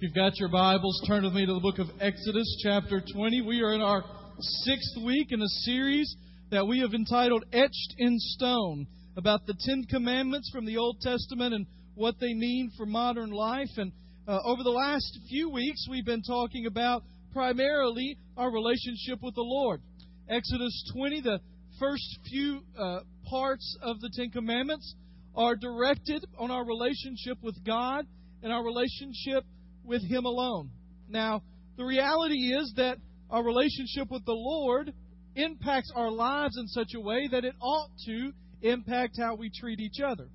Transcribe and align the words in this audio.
If 0.00 0.04
you've 0.04 0.14
got 0.14 0.38
your 0.38 0.48
Bibles, 0.48 0.98
turn 1.06 1.24
with 1.24 1.34
me 1.34 1.44
to 1.44 1.52
the 1.52 1.60
book 1.60 1.78
of 1.78 1.90
Exodus, 2.00 2.58
chapter 2.62 3.02
20. 3.12 3.42
We 3.42 3.60
are 3.60 3.74
in 3.74 3.82
our 3.82 4.02
sixth 4.38 4.96
week 5.04 5.30
in 5.30 5.42
a 5.42 5.48
series 5.66 6.16
that 6.50 6.66
we 6.66 6.80
have 6.80 6.94
entitled 6.94 7.44
Etched 7.52 7.96
in 7.98 8.16
Stone 8.18 8.86
about 9.18 9.44
the 9.46 9.52
Ten 9.60 9.84
Commandments 9.90 10.50
from 10.54 10.64
the 10.64 10.78
Old 10.78 11.02
Testament 11.02 11.52
and 11.52 11.66
what 11.96 12.14
they 12.18 12.32
mean 12.32 12.70
for 12.78 12.86
modern 12.86 13.28
life. 13.28 13.68
And 13.76 13.92
uh, 14.26 14.38
over 14.42 14.62
the 14.62 14.70
last 14.70 15.18
few 15.28 15.50
weeks, 15.50 15.86
we've 15.90 16.06
been 16.06 16.22
talking 16.22 16.64
about 16.64 17.04
primarily 17.34 18.16
our 18.38 18.50
relationship 18.50 19.18
with 19.20 19.34
the 19.34 19.42
Lord. 19.42 19.82
Exodus 20.30 20.90
20, 20.94 21.20
the 21.20 21.40
first 21.78 22.20
few 22.26 22.62
uh, 22.78 23.00
parts 23.28 23.76
of 23.82 24.00
the 24.00 24.08
Ten 24.16 24.30
Commandments, 24.30 24.94
are 25.36 25.56
directed 25.56 26.24
on 26.38 26.50
our 26.50 26.64
relationship 26.64 27.36
with 27.42 27.62
God 27.66 28.06
and 28.42 28.50
our 28.50 28.64
relationship 28.64 29.44
with 29.90 30.02
Him 30.02 30.24
alone. 30.24 30.70
Now, 31.08 31.42
the 31.76 31.84
reality 31.84 32.54
is 32.54 32.72
that 32.76 32.96
our 33.28 33.44
relationship 33.44 34.10
with 34.10 34.24
the 34.24 34.32
Lord 34.32 34.92
impacts 35.36 35.92
our 35.94 36.10
lives 36.10 36.56
in 36.56 36.66
such 36.68 36.92
a 36.96 37.00
way 37.00 37.28
that 37.30 37.44
it 37.44 37.54
ought 37.60 37.90
to 38.06 38.32
impact 38.62 39.18
how 39.18 39.34
we 39.34 39.50
treat 39.50 39.80
each 39.80 40.00
other. 40.04 40.28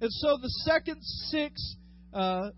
And 0.00 0.10
so 0.10 0.38
the 0.40 0.48
second 0.64 0.98
six 1.02 1.76
uh, 2.14 2.50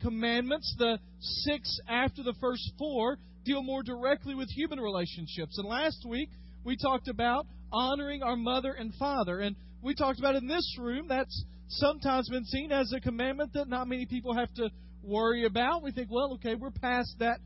commandments, 0.00 0.74
the 0.78 0.98
six 1.20 1.78
after 1.88 2.22
the 2.22 2.34
first 2.40 2.72
four, 2.78 3.18
deal 3.44 3.62
more 3.62 3.82
directly 3.82 4.34
with 4.34 4.48
human 4.50 4.80
relationships. 4.80 5.58
And 5.58 5.68
last 5.68 6.04
week, 6.08 6.30
we 6.64 6.76
talked 6.76 7.08
about 7.08 7.46
honoring 7.72 8.22
our 8.22 8.36
mother 8.36 8.72
and 8.72 8.94
father. 8.94 9.40
And 9.40 9.56
we 9.82 9.94
talked 9.94 10.18
about 10.18 10.36
in 10.36 10.46
this 10.46 10.76
room, 10.78 11.06
that's 11.08 11.44
sometimes 11.68 12.28
been 12.28 12.44
seen 12.44 12.72
as 12.72 12.92
a 12.92 13.00
commandment 13.00 13.52
that 13.54 13.68
not 13.68 13.88
many 13.88 14.06
people 14.06 14.34
have 14.34 14.52
to 14.54 14.70
worry 15.02 15.44
about. 15.44 15.82
We 15.82 15.92
think, 15.92 16.10
well, 16.10 16.34
okay, 16.34 16.54
we're 16.54 16.70
past 16.70 17.16
that 17.18 17.38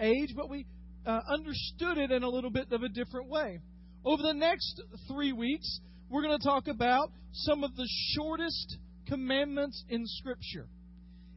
age, 0.00 0.30
but 0.36 0.48
we 0.48 0.66
uh, 1.06 1.20
understood 1.28 1.98
it 1.98 2.10
in 2.10 2.22
a 2.22 2.28
little 2.28 2.50
bit 2.50 2.72
of 2.72 2.82
a 2.82 2.88
different 2.88 3.28
way. 3.28 3.60
Over 4.04 4.22
the 4.22 4.34
next 4.34 4.82
three 5.08 5.32
weeks, 5.32 5.80
we're 6.08 6.22
going 6.22 6.38
to 6.38 6.44
talk 6.44 6.68
about 6.68 7.10
some 7.32 7.64
of 7.64 7.74
the 7.76 7.88
shortest 8.14 8.78
commandments 9.06 9.84
in 9.88 10.04
Scripture. 10.06 10.68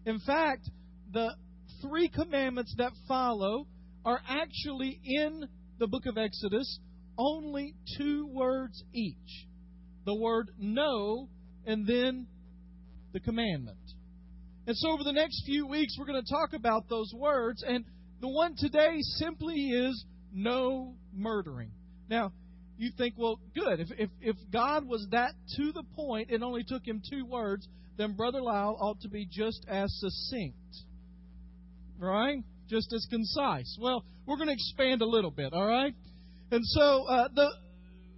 In 0.05 0.19
fact, 0.19 0.69
the 1.11 1.33
three 1.81 2.09
commandments 2.09 2.73
that 2.77 2.91
follow 3.07 3.67
are 4.05 4.21
actually 4.27 4.99
in 5.03 5.47
the 5.79 5.87
book 5.87 6.05
of 6.05 6.17
Exodus 6.17 6.79
only 7.17 7.75
two 7.97 8.27
words 8.27 8.83
each 8.93 9.47
the 10.07 10.15
word 10.15 10.49
no 10.57 11.27
and 11.65 11.85
then 11.85 12.27
the 13.11 13.19
commandment. 13.19 13.77
And 14.67 14.75
so, 14.75 14.91
over 14.91 15.03
the 15.05 15.13
next 15.13 15.43
few 15.45 15.65
weeks, 15.65 15.95
we're 15.97 16.05
going 16.05 16.21
to 16.21 16.29
talk 16.29 16.51
about 16.53 16.89
those 16.89 17.13
words. 17.15 17.63
And 17.65 17.85
the 18.19 18.27
one 18.27 18.53
today 18.57 18.97
simply 18.99 19.69
is 19.69 20.05
no 20.33 20.93
murdering. 21.13 21.71
Now, 22.09 22.33
you 22.77 22.91
think, 22.97 23.15
well, 23.17 23.39
good. 23.55 23.79
If, 23.79 23.87
if, 23.97 24.09
if 24.21 24.35
God 24.51 24.85
was 24.85 25.07
that 25.11 25.31
to 25.55 25.71
the 25.71 25.83
point, 25.95 26.31
it 26.31 26.43
only 26.43 26.65
took 26.67 26.85
him 26.85 27.01
two 27.09 27.25
words, 27.25 27.65
then 27.97 28.13
Brother 28.13 28.41
Lyle 28.41 28.77
ought 28.79 28.99
to 29.01 29.09
be 29.09 29.25
just 29.25 29.65
as 29.69 29.89
succinct. 29.99 30.57
Right? 31.97 32.43
Just 32.69 32.91
as 32.91 33.07
concise. 33.09 33.77
Well, 33.81 34.03
we're 34.25 34.35
going 34.35 34.47
to 34.47 34.53
expand 34.53 35.01
a 35.01 35.07
little 35.07 35.31
bit, 35.31 35.53
all 35.53 35.65
right? 35.65 35.95
And 36.51 36.61
so 36.65 37.05
uh, 37.07 37.29
the 37.33 37.49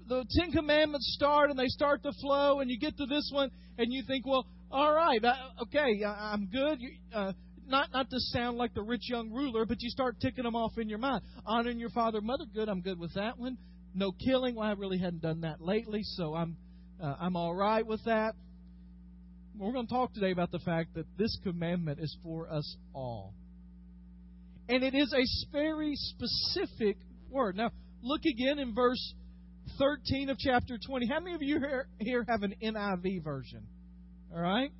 the 0.08 0.26
Ten 0.32 0.52
Commandments 0.52 1.14
start 1.16 1.52
and 1.52 1.60
they 1.60 1.68
start 1.68 2.02
to 2.02 2.12
flow, 2.20 2.60
and 2.60 2.70
you 2.72 2.80
get 2.80 2.98
to 2.98 3.06
this 3.06 3.30
one, 3.32 3.52
and 3.78 3.94
you 3.94 4.02
think, 4.08 4.26
well, 4.26 4.48
all 4.72 4.94
right, 4.94 5.24
uh, 5.24 5.64
okay, 5.64 6.04
I, 6.04 6.34
I'm 6.34 6.48
good. 6.48 6.82
You, 6.82 6.92
uh, 7.14 7.34
not 7.68 7.92
not 7.94 8.10
to 8.10 8.20
sound 8.20 8.58
like 8.58 8.74
the 8.74 8.82
rich 8.82 9.10
young 9.10 9.32
ruler, 9.32 9.66
but 9.66 9.82
you 9.82 9.90
start 9.90 10.20
ticking 10.20 10.44
them 10.44 10.56
off 10.56 10.78
in 10.78 10.90
your 10.90 10.98
mind. 10.98 11.24
Honoring 11.46 11.80
your 11.80 11.90
father, 11.90 12.22
mother, 12.22 12.46
good. 12.54 12.70
I'm 12.70 12.82
good 12.82 13.00
with 13.00 13.14
that 13.16 13.38
one. 13.38 13.58
No 13.94 14.12
killing. 14.12 14.56
Well, 14.56 14.68
I 14.68 14.74
really 14.74 14.98
hadn't 14.98 15.22
done 15.22 15.42
that 15.42 15.62
lately, 15.62 16.02
so 16.04 16.36
I'm 16.36 16.58
uh, 17.02 17.16
I'm 17.20 17.36
all 17.36 17.54
right 17.54 17.86
with 17.86 18.04
that. 18.06 18.34
We're 19.58 19.74
going 19.74 19.88
to 19.88 19.94
talk 19.94 20.14
today 20.14 20.32
about 20.32 20.52
the 20.52 20.60
fact 20.60 20.96
that 20.96 21.06
this 21.18 21.38
commandment 21.44 22.00
is 22.00 22.16
for 22.24 22.50
us 22.52 22.78
all, 22.94 23.34
and 24.68 24.84
it 24.84 24.96
is 24.96 25.14
a 25.14 25.52
very 25.52 25.96
specific 25.96 26.98
word. 27.30 27.56
Now, 27.56 27.72
look 28.02 28.22
again 28.26 28.60
in 28.60 28.74
verse 28.74 29.14
13 29.78 30.30
of 30.30 30.38
chapter 30.38 30.78
20. 30.84 31.08
How 31.08 31.20
many 31.20 31.36
of 31.36 31.42
you 31.42 31.60
here 32.00 32.26
have 32.28 32.44
an 32.44 32.56
NIV 32.64 33.24
version? 33.24 33.68
All 34.34 34.42
right? 34.42 34.72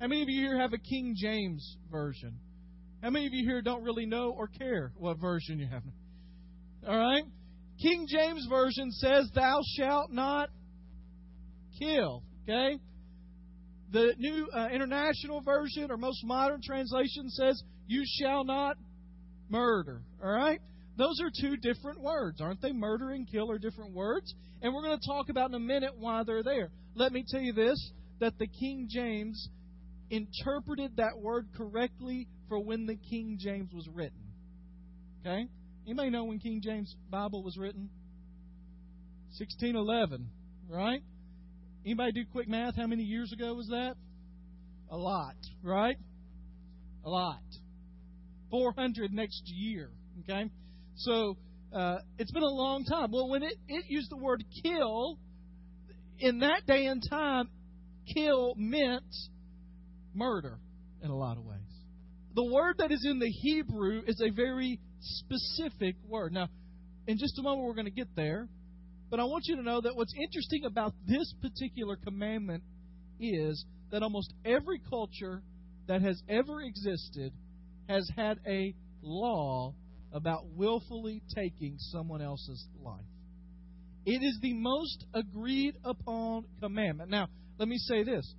How 0.00 0.06
many 0.06 0.22
of 0.22 0.28
you 0.28 0.46
here 0.46 0.58
have 0.58 0.72
a 0.72 0.78
King 0.78 1.14
James 1.16 1.76
version? 1.90 2.38
How 3.02 3.10
many 3.10 3.26
of 3.26 3.32
you 3.32 3.46
here 3.46 3.62
don't 3.62 3.82
really 3.82 4.06
know 4.06 4.30
or 4.30 4.46
care 4.46 4.92
what 4.96 5.18
version 5.18 5.58
you 5.58 5.66
have? 5.66 5.82
All 6.86 6.96
right? 6.96 7.24
King 7.80 8.06
James 8.08 8.46
version 8.48 8.90
says, 8.92 9.30
Thou 9.34 9.60
shalt 9.76 10.10
not 10.10 10.50
kill. 11.78 12.22
Okay? 12.42 12.78
The 13.92 14.14
New 14.18 14.48
uh, 14.54 14.68
International 14.72 15.40
Version 15.40 15.90
or 15.90 15.96
most 15.96 16.24
modern 16.24 16.60
translation 16.64 17.28
says, 17.30 17.62
You 17.86 18.02
shall 18.04 18.44
not 18.44 18.76
murder. 19.48 20.02
All 20.22 20.30
right? 20.30 20.60
Those 20.96 21.20
are 21.22 21.30
two 21.40 21.56
different 21.56 22.00
words, 22.00 22.40
aren't 22.40 22.60
they? 22.60 22.72
Murder 22.72 23.10
and 23.10 23.30
kill 23.30 23.50
are 23.50 23.58
different 23.58 23.94
words. 23.94 24.34
And 24.60 24.74
we're 24.74 24.82
going 24.82 24.98
to 24.98 25.06
talk 25.06 25.30
about 25.30 25.48
in 25.48 25.54
a 25.54 25.60
minute 25.60 25.92
why 25.98 26.22
they're 26.24 26.42
there. 26.42 26.70
Let 26.94 27.12
me 27.12 27.24
tell 27.26 27.40
you 27.40 27.54
this 27.54 27.92
that 28.20 28.38
the 28.38 28.46
King 28.46 28.88
James 28.88 29.48
interpreted 30.10 30.96
that 30.96 31.18
word 31.18 31.48
correctly 31.56 32.28
for 32.48 32.62
when 32.62 32.86
the 32.86 32.96
King 32.96 33.38
James 33.38 33.72
was 33.72 33.88
written. 33.88 34.20
Okay? 35.20 35.46
Anybody 35.86 36.10
know 36.10 36.24
when 36.24 36.38
King 36.38 36.60
James 36.62 36.94
Bible 37.10 37.42
was 37.42 37.56
written? 37.56 37.90
1611, 39.38 40.28
right? 40.68 41.02
Anybody 41.84 42.12
do 42.12 42.24
quick 42.30 42.48
math? 42.48 42.76
How 42.76 42.86
many 42.86 43.04
years 43.04 43.32
ago 43.32 43.54
was 43.54 43.68
that? 43.68 43.94
A 44.90 44.96
lot, 44.96 45.36
right? 45.62 45.96
A 47.04 47.08
lot. 47.08 47.40
400 48.50 49.12
next 49.12 49.42
year, 49.46 49.90
okay? 50.20 50.50
So 50.96 51.36
uh, 51.72 51.98
it's 52.18 52.32
been 52.32 52.42
a 52.42 52.46
long 52.46 52.84
time. 52.84 53.12
Well, 53.12 53.28
when 53.28 53.42
it, 53.44 53.54
it 53.68 53.84
used 53.88 54.10
the 54.10 54.16
word 54.16 54.44
kill, 54.62 55.18
in 56.18 56.40
that 56.40 56.66
day 56.66 56.86
and 56.86 57.02
time, 57.08 57.48
kill 58.14 58.54
meant 58.56 59.04
murder 60.14 60.58
in 61.02 61.10
a 61.10 61.16
lot 61.16 61.36
of 61.36 61.44
ways. 61.44 61.58
The 62.34 62.44
word 62.44 62.76
that 62.78 62.92
is 62.92 63.04
in 63.04 63.18
the 63.18 63.28
Hebrew 63.28 64.02
is 64.06 64.20
a 64.20 64.30
very 64.30 64.78
specific 65.00 65.96
word. 66.06 66.32
Now, 66.32 66.48
in 67.06 67.18
just 67.18 67.38
a 67.38 67.42
moment, 67.42 67.66
we're 67.66 67.74
going 67.74 67.86
to 67.86 67.90
get 67.90 68.14
there. 68.14 68.48
But 69.10 69.18
I 69.18 69.24
want 69.24 69.44
you 69.46 69.56
to 69.56 69.62
know 69.62 69.80
that 69.80 69.96
what's 69.96 70.14
interesting 70.14 70.64
about 70.64 70.94
this 71.06 71.34
particular 71.42 71.96
commandment 71.96 72.62
is 73.18 73.64
that 73.90 74.02
almost 74.02 74.32
every 74.44 74.80
culture 74.88 75.42
that 75.88 76.02
has 76.02 76.22
ever 76.28 76.60
existed 76.62 77.32
has 77.88 78.08
had 78.16 78.38
a 78.46 78.74
law 79.02 79.74
about 80.12 80.46
willfully 80.54 81.22
taking 81.34 81.76
someone 81.78 82.22
else's 82.22 82.64
life. 82.80 83.00
It 84.06 84.22
is 84.22 84.38
the 84.40 84.54
most 84.54 85.04
agreed 85.14 85.74
upon 85.84 86.44
commandment. 86.60 87.10
Now, 87.10 87.28
let 87.58 87.68
me 87.68 87.76
say 87.78 88.02
this. 88.02 88.34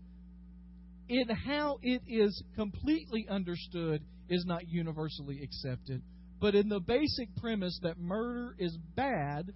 In 1.08 1.28
how 1.30 1.78
it 1.82 2.02
is 2.08 2.42
completely 2.56 3.28
understood 3.30 4.02
is 4.30 4.46
not 4.46 4.68
universally 4.68 5.42
accepted, 5.44 6.02
but 6.40 6.56
in 6.56 6.70
the 6.70 6.80
basic 6.80 7.36
premise 7.36 7.78
that 7.84 8.00
murder 8.00 8.56
is 8.58 8.78
bad, 8.96 9.52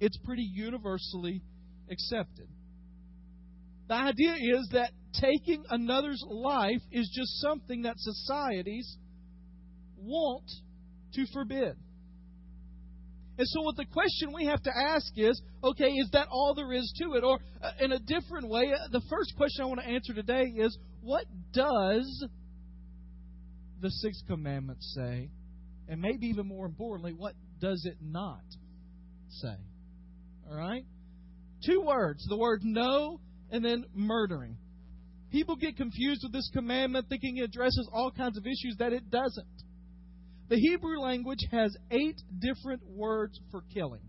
it's 0.00 0.16
pretty 0.24 0.48
universally 0.54 1.42
accepted. 1.90 2.48
The 3.88 3.94
idea 3.94 4.34
is 4.34 4.68
that 4.72 4.92
taking 5.20 5.64
another's 5.68 6.22
life 6.28 6.82
is 6.90 7.08
just 7.14 7.40
something 7.40 7.82
that 7.82 7.94
societies 7.98 8.96
want 9.96 10.50
to 11.14 11.26
forbid. 11.32 11.76
And 13.38 13.46
so, 13.48 13.62
what 13.62 13.76
the 13.76 13.84
question 13.84 14.32
we 14.32 14.46
have 14.46 14.62
to 14.62 14.70
ask 14.74 15.12
is 15.16 15.40
okay, 15.62 15.90
is 15.90 16.08
that 16.12 16.28
all 16.30 16.54
there 16.54 16.72
is 16.72 16.92
to 17.02 17.14
it? 17.14 17.24
Or, 17.24 17.38
uh, 17.62 17.70
in 17.80 17.92
a 17.92 17.98
different 17.98 18.48
way, 18.48 18.72
uh, 18.72 18.88
the 18.90 19.02
first 19.10 19.34
question 19.36 19.64
I 19.64 19.66
want 19.66 19.80
to 19.80 19.86
answer 19.86 20.14
today 20.14 20.44
is 20.44 20.76
what 21.02 21.24
does 21.52 22.24
the 23.80 23.90
sixth 23.90 24.26
commandment 24.26 24.82
say? 24.82 25.30
And 25.88 26.00
maybe 26.00 26.26
even 26.28 26.46
more 26.46 26.66
importantly, 26.66 27.12
what 27.12 27.34
does 27.60 27.84
it 27.84 27.98
not 28.00 28.44
say? 29.28 29.56
All 30.50 30.56
right? 30.56 30.84
Two 31.64 31.82
words 31.82 32.24
the 32.28 32.36
word 32.36 32.60
no 32.62 33.20
and 33.50 33.64
then 33.64 33.84
murdering. 33.94 34.56
People 35.30 35.56
get 35.56 35.76
confused 35.76 36.22
with 36.22 36.32
this 36.32 36.48
commandment, 36.52 37.08
thinking 37.08 37.36
it 37.36 37.42
addresses 37.42 37.88
all 37.92 38.10
kinds 38.10 38.38
of 38.38 38.46
issues 38.46 38.76
that 38.78 38.92
it 38.92 39.10
doesn't. 39.10 39.46
The 40.48 40.56
Hebrew 40.56 41.00
language 41.00 41.40
has 41.50 41.76
eight 41.90 42.20
different 42.38 42.82
words 42.86 43.38
for 43.50 43.62
killing. 43.74 44.02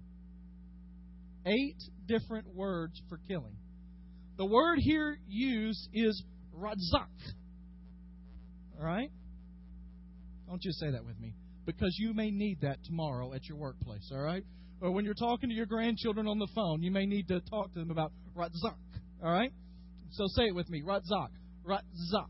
Eight 1.46 1.78
different 2.06 2.54
words 2.54 3.02
for 3.10 3.20
killing. 3.28 3.56
The 4.38 4.46
word 4.46 4.78
here 4.80 5.18
used 5.28 5.90
is 5.94 6.24
razak. 6.56 7.08
All 8.78 8.86
right? 8.86 9.10
Don't 10.48 10.64
you 10.64 10.72
say 10.74 10.92
that 10.92 11.04
with 11.04 11.20
me. 11.20 11.34
Because 11.66 11.96
you 11.98 12.14
may 12.14 12.30
need 12.30 12.62
that 12.62 12.78
tomorrow 12.86 13.34
at 13.34 13.46
your 13.48 13.58
workplace, 13.58 14.10
all 14.12 14.22
right? 14.22 14.44
Or 14.80 14.92
when 14.92 15.06
you're 15.06 15.16
talking 15.16 15.50
to 15.50 15.56
your 15.56 15.66
grandchildren 15.66 16.28
on 16.28 16.38
the 16.38 16.48
phone, 16.56 16.84
you 16.84 16.92
may 16.92 17.06
need 17.06 17.28
to 17.30 17.42
talk 17.42 17.74
to 17.74 17.80
them 17.80 17.92
about 17.92 18.14
razak, 18.36 18.78
all 19.24 19.32
right? 19.32 19.52
So 20.12 20.26
say 20.36 20.44
it 20.44 20.56
with 20.56 20.70
me, 20.70 20.84
razak, 20.84 21.30
razak. 21.66 22.30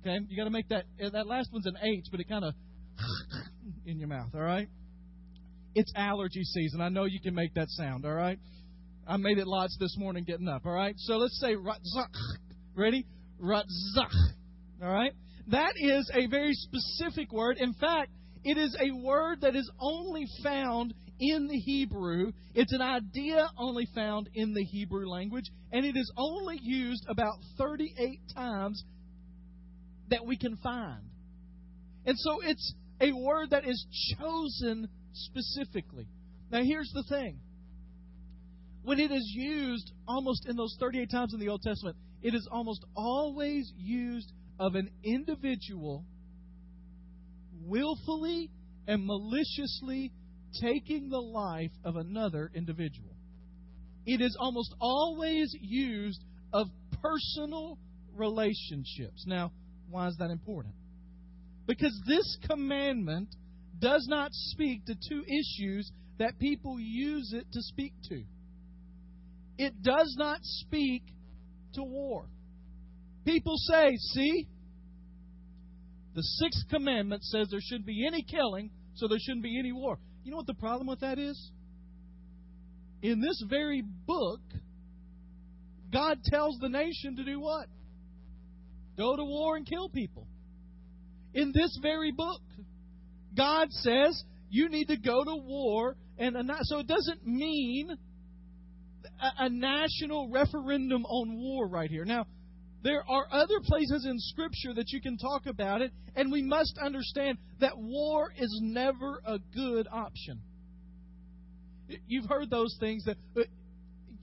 Okay? 0.00 0.18
You 0.28 0.36
got 0.36 0.44
to 0.44 0.50
make 0.50 0.68
that, 0.68 0.84
eh, 1.00 1.10
that 1.12 1.26
last 1.26 1.52
one's 1.52 1.66
an 1.66 1.74
H, 1.82 2.06
but 2.10 2.20
it 2.20 2.28
kind 2.28 2.44
of 2.44 2.54
in 3.86 3.98
your 3.98 4.08
mouth, 4.08 4.30
all 4.34 4.40
right? 4.40 4.68
It's 5.74 5.92
allergy 5.96 6.42
season. 6.44 6.80
I 6.80 6.88
know 6.88 7.04
you 7.04 7.20
can 7.20 7.34
make 7.34 7.54
that 7.54 7.68
sound, 7.70 8.04
all 8.04 8.14
right? 8.14 8.38
I 9.06 9.16
made 9.16 9.38
it 9.38 9.46
lots 9.46 9.76
this 9.78 9.96
morning 9.98 10.24
getting 10.24 10.48
up, 10.48 10.64
all 10.64 10.72
right? 10.72 10.94
So 10.98 11.16
let's 11.16 11.38
say 11.40 11.54
Ratzak. 11.54 12.08
Ready? 12.74 13.06
Ratzak. 13.42 14.12
All 14.82 14.92
right? 14.92 15.12
That 15.48 15.74
is 15.76 16.10
a 16.14 16.26
very 16.26 16.54
specific 16.54 17.32
word. 17.32 17.58
In 17.58 17.74
fact, 17.74 18.10
it 18.44 18.56
is 18.56 18.76
a 18.80 18.90
word 19.02 19.40
that 19.42 19.56
is 19.56 19.70
only 19.80 20.26
found 20.42 20.94
in 21.20 21.46
the 21.48 21.58
Hebrew. 21.58 22.32
It's 22.54 22.72
an 22.72 22.82
idea 22.82 23.48
only 23.58 23.86
found 23.94 24.28
in 24.34 24.54
the 24.54 24.64
Hebrew 24.64 25.08
language, 25.08 25.46
and 25.72 25.84
it 25.84 25.96
is 25.96 26.10
only 26.16 26.58
used 26.62 27.04
about 27.08 27.34
38 27.58 28.20
times 28.34 28.82
that 30.10 30.26
we 30.26 30.36
can 30.36 30.56
find. 30.56 31.02
And 32.06 32.18
so 32.18 32.40
it's 32.42 32.74
a 33.00 33.12
word 33.12 33.50
that 33.50 33.66
is 33.66 33.86
chosen 34.18 34.88
specifically. 35.12 36.06
Now, 36.50 36.62
here's 36.62 36.90
the 36.94 37.04
thing 37.08 37.40
when 38.82 39.00
it 39.00 39.10
is 39.10 39.32
used 39.34 39.92
almost 40.06 40.46
in 40.46 40.56
those 40.56 40.76
38 40.78 41.10
times 41.10 41.32
in 41.32 41.40
the 41.40 41.48
Old 41.48 41.62
Testament, 41.62 41.96
it 42.22 42.34
is 42.34 42.46
almost 42.50 42.84
always 42.94 43.72
used 43.76 44.30
of 44.58 44.74
an 44.74 44.90
individual 45.02 46.04
willfully 47.62 48.50
and 48.86 49.04
maliciously 49.06 50.12
taking 50.60 51.08
the 51.08 51.20
life 51.20 51.72
of 51.82 51.96
another 51.96 52.50
individual. 52.54 53.16
It 54.06 54.20
is 54.20 54.36
almost 54.38 54.74
always 54.80 55.54
used 55.60 56.22
of 56.52 56.68
personal 57.02 57.78
relationships. 58.14 59.24
Now, 59.26 59.50
why 59.88 60.08
is 60.08 60.16
that 60.18 60.30
important? 60.30 60.74
Because 61.66 61.98
this 62.06 62.38
commandment 62.48 63.28
does 63.78 64.06
not 64.08 64.30
speak 64.32 64.84
to 64.86 64.94
two 64.94 65.22
issues 65.24 65.90
that 66.18 66.38
people 66.38 66.78
use 66.78 67.32
it 67.32 67.46
to 67.52 67.62
speak 67.62 67.92
to. 68.08 68.22
It 69.58 69.82
does 69.82 70.14
not 70.18 70.38
speak 70.42 71.02
to 71.74 71.82
war. 71.82 72.26
People 73.24 73.54
say, 73.56 73.96
see, 73.96 74.48
the 76.14 76.22
sixth 76.22 76.68
commandment 76.70 77.24
says 77.24 77.48
there 77.50 77.60
shouldn't 77.62 77.86
be 77.86 78.06
any 78.06 78.22
killing, 78.22 78.70
so 78.94 79.08
there 79.08 79.18
shouldn't 79.20 79.42
be 79.42 79.58
any 79.58 79.72
war. 79.72 79.98
You 80.22 80.30
know 80.30 80.36
what 80.38 80.46
the 80.46 80.54
problem 80.54 80.86
with 80.86 81.00
that 81.00 81.18
is? 81.18 81.50
In 83.02 83.20
this 83.20 83.42
very 83.48 83.82
book, 84.06 84.40
God 85.92 86.18
tells 86.24 86.58
the 86.60 86.68
nation 86.68 87.16
to 87.16 87.24
do 87.24 87.40
what? 87.40 87.66
Go 88.96 89.16
to 89.16 89.24
war 89.24 89.56
and 89.56 89.66
kill 89.66 89.88
people. 89.88 90.26
In 91.34 91.52
this 91.52 91.78
very 91.82 92.12
book, 92.12 92.40
God 93.36 93.70
says 93.70 94.22
you 94.50 94.68
need 94.68 94.86
to 94.86 94.96
go 94.96 95.24
to 95.24 95.36
war 95.36 95.96
and 96.16 96.36
so 96.62 96.78
it 96.78 96.86
doesn't 96.86 97.26
mean 97.26 97.90
a, 99.20 99.44
a 99.44 99.48
national 99.48 100.30
referendum 100.30 101.04
on 101.06 101.36
war 101.40 101.66
right 101.66 101.90
here. 101.90 102.04
Now, 102.04 102.26
there 102.84 103.02
are 103.08 103.26
other 103.32 103.60
places 103.64 104.06
in 104.08 104.18
Scripture 104.18 104.74
that 104.74 104.90
you 104.90 105.00
can 105.00 105.16
talk 105.16 105.46
about 105.46 105.80
it, 105.80 105.90
and 106.14 106.30
we 106.30 106.42
must 106.42 106.78
understand 106.82 107.38
that 107.60 107.72
war 107.76 108.32
is 108.36 108.60
never 108.62 109.22
a 109.26 109.38
good 109.54 109.88
option. 109.90 110.40
You've 112.06 112.28
heard 112.28 112.50
those 112.50 112.76
things 112.78 113.04
that 113.06 113.16
uh, 113.36 113.42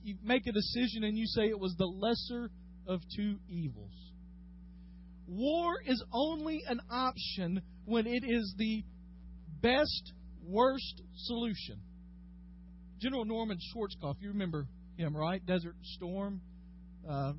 you 0.04 0.16
make 0.24 0.48
a 0.48 0.52
decision 0.52 1.04
and 1.04 1.18
you 1.18 1.25
say 1.25 1.44
it 1.44 1.60
was 1.60 1.75
the 1.78 1.86
lesser 1.86 2.50
of 2.88 3.02
two 3.16 3.38
evils. 3.50 4.11
War 5.31 5.75
is 5.86 6.04
only 6.12 6.62
an 6.68 6.81
option 6.89 7.62
when 7.86 8.06
it 8.06 8.25
is 8.28 8.54
the 8.57 8.83
best, 9.62 10.12
worst 10.45 11.01
solution. 11.16 11.80
General 13.00 13.24
Norman 13.24 13.57
Schwarzkopf, 13.57 14.16
you 14.19 14.28
remember 14.28 14.68
him, 14.98 15.16
right? 15.16 15.42
Desert 15.45 15.78
Storm. 15.95 16.42
Uh, 17.10 17.31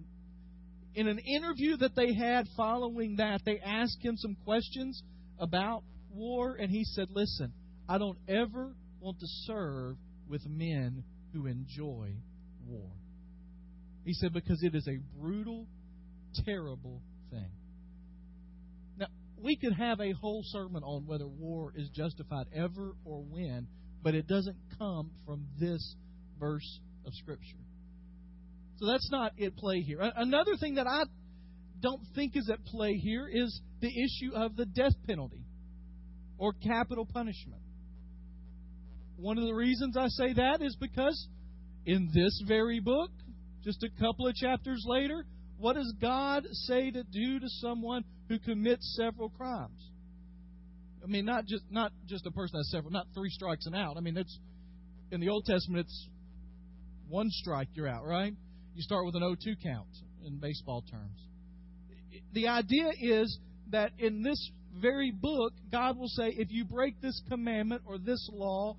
in 0.95 1.07
an 1.07 1.19
interview 1.19 1.77
that 1.77 1.95
they 1.95 2.15
had 2.15 2.47
following 2.57 3.17
that, 3.17 3.43
they 3.45 3.59
asked 3.59 3.99
him 4.01 4.17
some 4.17 4.37
questions 4.43 5.03
about 5.39 5.85
war, 6.15 6.57
and 6.59 6.71
he 6.71 6.85
said, 6.85 7.09
Listen, 7.11 7.53
I 7.91 7.99
don't 7.99 8.19
ever 8.27 8.75
want 9.01 9.19
to 9.21 9.27
serve 9.45 9.97
with 10.27 10.47
men 10.47 11.05
who 11.35 11.47
enjoy 11.47 12.15
war. 12.67 12.91
He 14.07 14.15
said, 14.15 14.33
Because 14.33 14.63
it 14.63 14.75
is 14.75 14.89
a 14.89 14.97
brutal, 15.21 15.67
terrible 16.47 17.03
thing. 17.31 17.51
We 19.43 19.57
could 19.57 19.73
have 19.73 20.01
a 20.01 20.13
whole 20.13 20.43
sermon 20.47 20.85
on 20.85 21.05
whether 21.07 21.27
war 21.27 21.73
is 21.77 21.89
justified 21.91 22.47
ever 22.55 22.95
or 23.05 23.25
when, 23.25 23.67
but 24.03 24.15
it 24.15 24.29
doesn't 24.29 24.57
come 24.79 25.11
from 25.27 25.47
this 25.59 25.97
verse 26.39 26.81
of 27.05 27.13
Scripture. 27.15 27.59
So 28.77 28.87
that's 28.87 29.11
not 29.11 29.33
at 29.45 29.57
play 29.57 29.81
here. 29.81 29.99
Another 30.17 30.53
thing 30.61 30.77
that 30.77 30.87
I 30.87 31.03
don't 31.81 32.03
think 32.15 32.37
is 32.37 32.49
at 32.53 32.65
play 32.65 32.95
here 32.95 33.29
is 33.33 33.61
the 33.81 33.89
issue 33.89 34.33
of 34.35 34.55
the 34.55 34.65
death 34.65 34.95
penalty 35.07 35.45
or 36.39 36.53
capital 36.53 37.05
punishment. 37.05 37.63
One 39.17 39.39
of 39.39 39.45
the 39.45 39.55
reasons 39.55 39.97
I 39.97 40.07
say 40.09 40.35
that 40.35 40.63
is 40.63 40.77
because 40.81 41.29
in 41.85 42.11
this 42.15 42.43
very 42.47 42.81
book, 42.81 43.11
just 43.65 43.83
a 43.83 44.01
couple 44.01 44.29
of 44.29 44.35
chapters 44.35 44.85
later, 44.87 45.27
what 45.59 45.75
does 45.75 45.95
God 46.01 46.45
say 46.53 46.91
to 46.91 47.03
do 47.05 47.39
to 47.41 47.49
someone 47.49 48.05
who 48.33 48.39
commits 48.39 48.97
several 48.97 49.29
crimes? 49.29 49.91
I 51.05 51.07
mean, 51.07 51.27
not 51.27 51.45
just 51.45 51.65
not 51.71 51.93
just 52.07 52.27
a 52.27 52.31
person 52.31 52.59
has 52.59 52.71
several, 52.71 52.91
not 52.91 53.07
three 53.15 53.29
strikes 53.29 53.67
and 53.67 53.75
out. 53.75 53.97
I 53.97 54.01
mean, 54.01 54.17
it's 54.17 54.39
in 55.11 55.21
the 55.21 55.29
Old 55.29 55.45
Testament, 55.45 55.87
it's 55.87 56.09
one 57.09 57.29
strike, 57.29 57.69
you're 57.75 57.89
out, 57.89 58.07
right? 58.07 58.33
You 58.75 58.83
start 58.83 59.05
with 59.05 59.15
an 59.17 59.21
0 59.21 59.37
2 59.45 59.55
count 59.63 59.89
in 60.25 60.39
baseball 60.39 60.83
terms. 60.91 61.19
The 62.33 62.49
idea 62.49 62.91
is 62.99 63.39
that 63.71 63.91
in 63.99 64.23
this 64.23 64.51
very 64.81 65.11
book, 65.11 65.53
God 65.71 65.99
will 65.99 66.09
say, 66.09 66.29
if 66.29 66.49
you 66.51 66.65
break 66.65 67.01
this 67.03 67.21
commandment 67.29 67.83
or 67.85 67.99
this 67.99 68.27
law, 68.33 68.77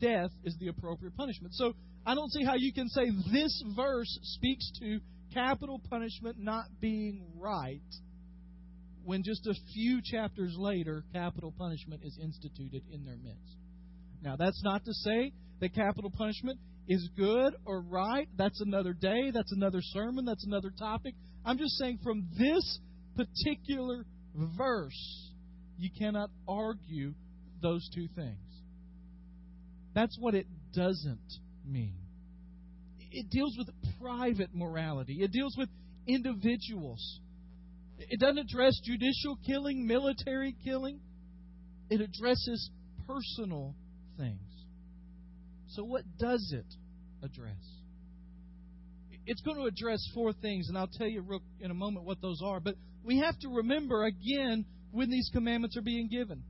death 0.00 0.30
is 0.44 0.56
the 0.60 0.68
appropriate 0.68 1.16
punishment. 1.16 1.54
So 1.54 1.74
I 2.04 2.14
don't 2.14 2.30
see 2.30 2.44
how 2.44 2.54
you 2.54 2.72
can 2.72 2.88
say 2.88 3.10
this 3.32 3.64
verse 3.74 4.18
speaks 4.22 4.70
to 4.78 5.00
capital 5.34 5.80
punishment 5.90 6.36
not 6.38 6.66
being 6.80 7.24
right 7.36 7.80
when 9.06 9.22
just 9.22 9.46
a 9.46 9.54
few 9.72 10.00
chapters 10.02 10.56
later, 10.58 11.04
capital 11.12 11.54
punishment 11.56 12.02
is 12.04 12.18
instituted 12.20 12.82
in 12.92 13.04
their 13.04 13.16
midst. 13.16 13.56
Now, 14.20 14.34
that's 14.36 14.60
not 14.64 14.84
to 14.84 14.92
say 14.92 15.32
that 15.60 15.74
capital 15.74 16.10
punishment 16.10 16.58
is 16.88 17.08
good 17.16 17.54
or 17.64 17.82
right. 17.82 18.28
That's 18.36 18.60
another 18.60 18.92
day. 18.92 19.30
That's 19.32 19.52
another 19.52 19.78
sermon. 19.80 20.24
That's 20.24 20.44
another 20.44 20.72
topic. 20.76 21.14
I'm 21.44 21.56
just 21.56 21.78
saying 21.78 22.00
from 22.02 22.26
this 22.36 22.80
particular 23.14 24.04
verse, 24.34 25.30
you 25.78 25.90
cannot 25.96 26.30
argue 26.48 27.14
those 27.62 27.88
two 27.94 28.08
things. 28.16 28.38
That's 29.94 30.16
what 30.18 30.34
it 30.34 30.46
doesn't 30.74 31.32
mean. 31.64 31.94
It 33.12 33.30
deals 33.30 33.54
with 33.56 33.68
private 34.00 34.50
morality, 34.52 35.18
it 35.22 35.30
deals 35.30 35.54
with 35.56 35.68
individuals. 36.08 37.20
It 37.98 38.20
doesn't 38.20 38.38
address 38.38 38.78
judicial 38.84 39.38
killing, 39.46 39.86
military 39.86 40.54
killing. 40.64 41.00
It 41.88 42.00
addresses 42.00 42.70
personal 43.06 43.74
things. 44.18 44.40
So, 45.68 45.84
what 45.84 46.02
does 46.18 46.54
it 46.54 46.66
address? 47.22 47.56
It's 49.26 49.40
going 49.42 49.56
to 49.56 49.64
address 49.64 49.98
four 50.14 50.32
things, 50.32 50.68
and 50.68 50.78
I'll 50.78 50.86
tell 50.86 51.08
you 51.08 51.24
in 51.60 51.70
a 51.70 51.74
moment 51.74 52.06
what 52.06 52.20
those 52.22 52.40
are. 52.44 52.60
But 52.60 52.76
we 53.02 53.18
have 53.18 53.38
to 53.40 53.48
remember 53.48 54.04
again 54.04 54.64
when 54.92 55.10
these 55.10 55.28
commandments 55.32 55.76
are 55.76 55.82
being 55.82 56.08
given. 56.08 56.42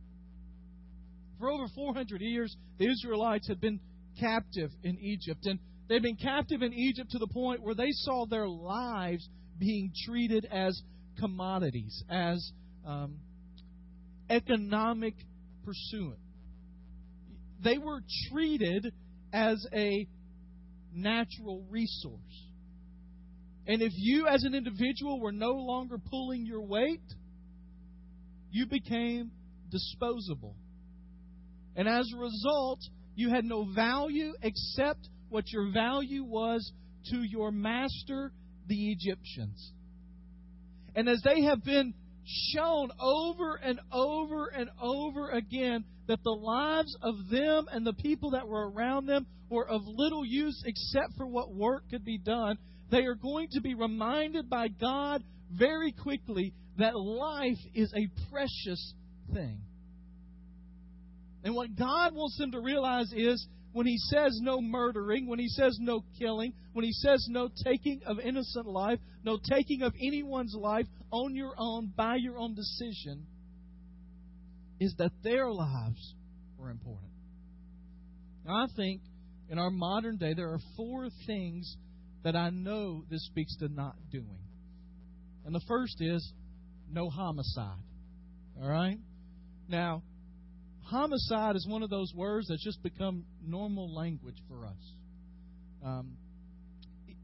For 1.39 1.51
over 1.51 1.67
400 1.75 2.21
years, 2.21 2.55
the 2.79 2.91
Israelites 2.91 3.49
had 3.49 3.61
been 3.61 3.81
captive 4.21 4.71
in 4.83 4.99
Egypt, 4.99 5.47
and 5.47 5.59
they'd 5.89 6.03
been 6.03 6.17
captive 6.17 6.63
in 6.63 6.73
Egypt 6.73 7.11
to 7.11 7.19
the 7.19 7.27
point 7.27 7.63
where 7.63 7.75
they 7.75 7.91
saw 7.91 8.27
their 8.27 8.49
lives 8.49 9.27
being 9.59 9.93
treated 10.05 10.47
as 10.51 10.81
commodities, 11.19 12.03
as 12.09 12.53
um, 12.87 13.17
economic 14.31 15.15
pursuant. 15.65 16.19
They 17.63 17.79
were 17.79 18.01
treated 18.31 18.93
as 19.33 19.65
a 19.73 20.07
natural 20.93 21.67
resource. 21.71 22.21
And 23.67 23.83
if 23.83 23.93
you, 23.97 24.29
as 24.29 24.45
an 24.45 24.55
individual, 24.55 25.21
were 25.21 25.33
no 25.33 25.53
longer 25.53 25.99
pulling 25.99 26.47
your 26.47 26.63
weight, 26.63 27.03
you 28.51 28.67
became 28.67 29.33
disposable. 29.71 30.55
And 31.75 31.89
as 31.89 32.11
a 32.15 32.19
result, 32.19 32.81
you 33.17 33.31
had 33.31 33.45
no 33.45 33.67
value 33.75 34.33
except 34.43 35.09
what 35.29 35.51
your 35.51 35.73
value 35.73 36.25
was 36.25 36.73
to 37.11 37.23
your 37.23 37.51
master, 37.51 38.33
the 38.67 38.93
Egyptians. 38.93 39.73
And 40.97 41.09
as 41.09 41.21
they 41.23 41.43
have 41.43 41.63
been 41.63 41.95
shown 42.25 42.91
over 42.99 43.57
and 43.57 43.79
over 43.93 44.49
and 44.49 44.71
over 44.81 45.31
again 45.31 45.85
that 46.09 46.23
the 46.25 46.31
lives 46.31 46.97
of 47.03 47.15
them 47.31 47.67
and 47.71 47.87
the 47.87 47.93
people 47.93 48.31
that 48.31 48.49
were 48.49 48.71
around 48.71 49.07
them 49.07 49.27
were 49.51 49.69
of 49.69 49.83
little 49.87 50.25
use 50.25 50.61
except 50.67 51.17
for 51.17 51.27
what 51.27 51.55
work 51.55 51.85
could 51.91 52.05
be 52.05 52.19
done, 52.19 52.57
they 52.91 53.05
are 53.05 53.15
going 53.15 53.49
to 53.53 53.61
be 53.61 53.75
reminded 53.75 54.49
by 54.49 54.69
God 54.69 55.23
very 55.53 55.93
quickly 55.93 56.53
that 56.79 56.97
life 56.97 57.59
is 57.75 57.93
a 57.95 58.09
precious 58.31 58.95
thing. 59.33 59.61
And 61.45 61.55
what 61.55 61.77
God 61.77 62.15
wants 62.15 62.39
them 62.39 62.53
to 62.53 62.61
realize 62.61 63.13
is 63.15 63.47
when 63.77 63.87
He 63.87 63.99
says 63.99 64.41
no 64.43 64.63
murdering, 64.63 65.27
when 65.27 65.39
He 65.39 65.49
says 65.49 65.77
no 65.79 66.03
killing, 66.19 66.55
when 66.73 66.83
He 66.83 66.93
says 66.93 67.27
no 67.29 67.51
taking 67.63 68.01
of 68.07 68.19
innocent 68.19 68.65
life, 68.67 68.99
no 69.23 69.39
taking 69.51 69.83
of 69.83 69.93
anyone's 70.01 70.55
life 70.59 70.87
on 71.11 71.35
your 71.35 71.53
own, 71.59 71.93
by 71.95 72.17
your 72.17 72.39
own 72.39 72.55
decision, 72.55 73.27
is 74.81 74.95
that 74.97 75.13
their 75.23 75.51
lives 75.51 76.15
were 76.57 76.71
important. 76.71 77.11
Now, 78.47 78.65
I 78.65 78.67
think 78.75 79.03
in 79.51 79.59
our 79.59 79.71
modern 79.71 80.17
day, 80.17 80.33
there 80.33 80.55
are 80.55 80.61
four 80.75 81.09
things 81.27 81.77
that 82.25 82.35
I 82.35 82.49
know 82.49 83.05
this 83.11 83.27
speaks 83.27 83.59
to 83.59 83.69
not 83.69 83.97
doing. 84.11 84.41
And 85.45 85.55
the 85.55 85.61
first 85.69 86.01
is 86.01 86.33
no 86.91 87.11
homicide. 87.11 87.85
All 88.59 88.71
right? 88.71 88.97
Now, 89.69 90.03
homicide 90.87 91.57
is 91.57 91.67
one 91.69 91.83
of 91.83 91.91
those 91.91 92.13
words 92.15 92.49
that's 92.49 92.65
just 92.65 92.83
become 92.83 93.25
normal 93.45 93.95
language 93.95 94.37
for 94.49 94.67
us. 94.67 94.93
Um, 95.85 96.17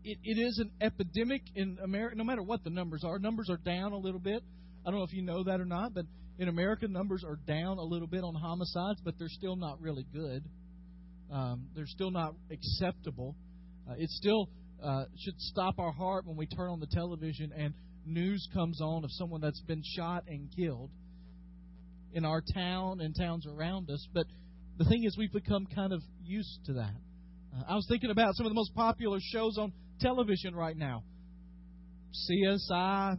it, 0.05 0.19
it 0.23 0.41
is 0.41 0.59
an 0.59 0.71
epidemic 0.81 1.43
in 1.55 1.79
America, 1.83 2.17
no 2.17 2.25
matter 2.25 2.43
what 2.43 2.65
the 2.65 2.71
numbers 2.71 3.03
are. 3.05 3.19
Numbers 3.19 3.49
are 3.51 3.57
down 3.57 3.93
a 3.93 3.97
little 3.97 4.21
bit. 4.21 4.43
I 4.85 4.91
don't 4.91 4.99
know 4.99 5.05
if 5.05 5.13
you 5.13 5.23
know 5.23 5.45
that 5.45 5.61
or 5.61 5.65
not, 5.65 5.95
but 5.95 6.07
in 6.39 6.49
America, 6.49 6.89
numbers 6.89 7.25
are 7.25 7.37
down 7.47 7.79
a 7.79 7.85
little 7.85 8.09
bit 8.09 8.25
on 8.25 8.35
homicides, 8.35 9.01
but 9.05 9.15
they're 9.19 9.29
still 9.29 9.57
not 9.57 9.81
really 9.81 10.07
good. 10.13 10.45
Um, 11.31 11.69
they're 11.75 11.87
still 11.87 12.11
not 12.11 12.35
acceptable. 12.51 13.37
Uh, 13.89 13.95
it 13.97 14.11
still 14.11 14.49
uh, 14.83 15.05
should 15.19 15.39
stop 15.39 15.79
our 15.79 15.93
heart 15.93 16.27
when 16.27 16.37
we 16.37 16.47
turn 16.47 16.69
on 16.69 16.81
the 16.81 16.87
television 16.87 17.53
and 17.57 17.75
news 18.05 18.49
comes 18.53 18.81
on 18.81 19.05
of 19.05 19.11
someone 19.13 19.41
that's 19.41 19.61
been 19.63 19.83
shot 19.97 20.25
and 20.27 20.51
killed 20.57 20.91
in 22.13 22.25
our 22.25 22.43
town 22.55 23.01
and 23.01 23.15
towns 23.19 23.47
around 23.47 23.91
us. 23.91 24.07
But 24.13 24.27
the 24.79 24.85
thing 24.85 25.05
is, 25.05 25.17
we've 25.17 25.33
become 25.33 25.67
kind 25.75 25.93
of 25.93 26.03
used 26.23 26.61
to 26.67 26.75
that. 26.75 26.95
Uh, 27.55 27.63
I 27.69 27.75
was 27.75 27.87
thinking 27.89 28.11
about 28.11 28.35
some 28.35 28.47
of 28.47 28.51
the 28.51 28.55
most 28.55 28.75
popular 28.75 29.19
shows 29.21 29.59
on 29.59 29.73
television 30.01 30.55
right 30.55 30.77
now 30.77 31.05
CSI, 32.31 33.17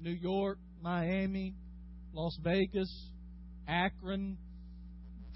New 0.00 0.12
York, 0.12 0.58
Miami, 0.82 1.54
Las 2.12 2.36
Vegas, 2.42 2.90
Akron, 3.68 4.38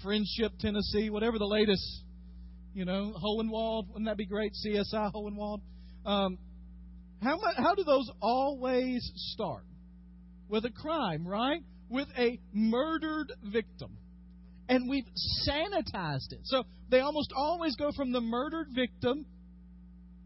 Friendship, 0.03 0.53
Tennessee, 0.59 1.09
whatever 1.09 1.37
the 1.37 1.45
latest, 1.45 2.03
you 2.73 2.85
know, 2.85 3.13
Hohenwald. 3.23 3.87
Wouldn't 3.89 4.05
that 4.05 4.17
be 4.17 4.25
great? 4.25 4.53
CSI 4.65 5.11
Hohenwald. 5.13 5.61
Um, 6.05 6.37
how, 7.21 7.39
how 7.57 7.75
do 7.75 7.83
those 7.83 8.09
always 8.21 9.09
start? 9.33 9.63
With 10.47 10.65
a 10.65 10.69
crime, 10.69 11.27
right? 11.27 11.61
With 11.89 12.07
a 12.17 12.39
murdered 12.53 13.31
victim. 13.43 13.97
And 14.67 14.89
we've 14.89 15.05
sanitized 15.47 16.31
it. 16.31 16.41
So 16.45 16.63
they 16.89 16.99
almost 16.99 17.31
always 17.35 17.75
go 17.75 17.91
from 17.95 18.11
the 18.11 18.21
murdered 18.21 18.67
victim 18.73 19.25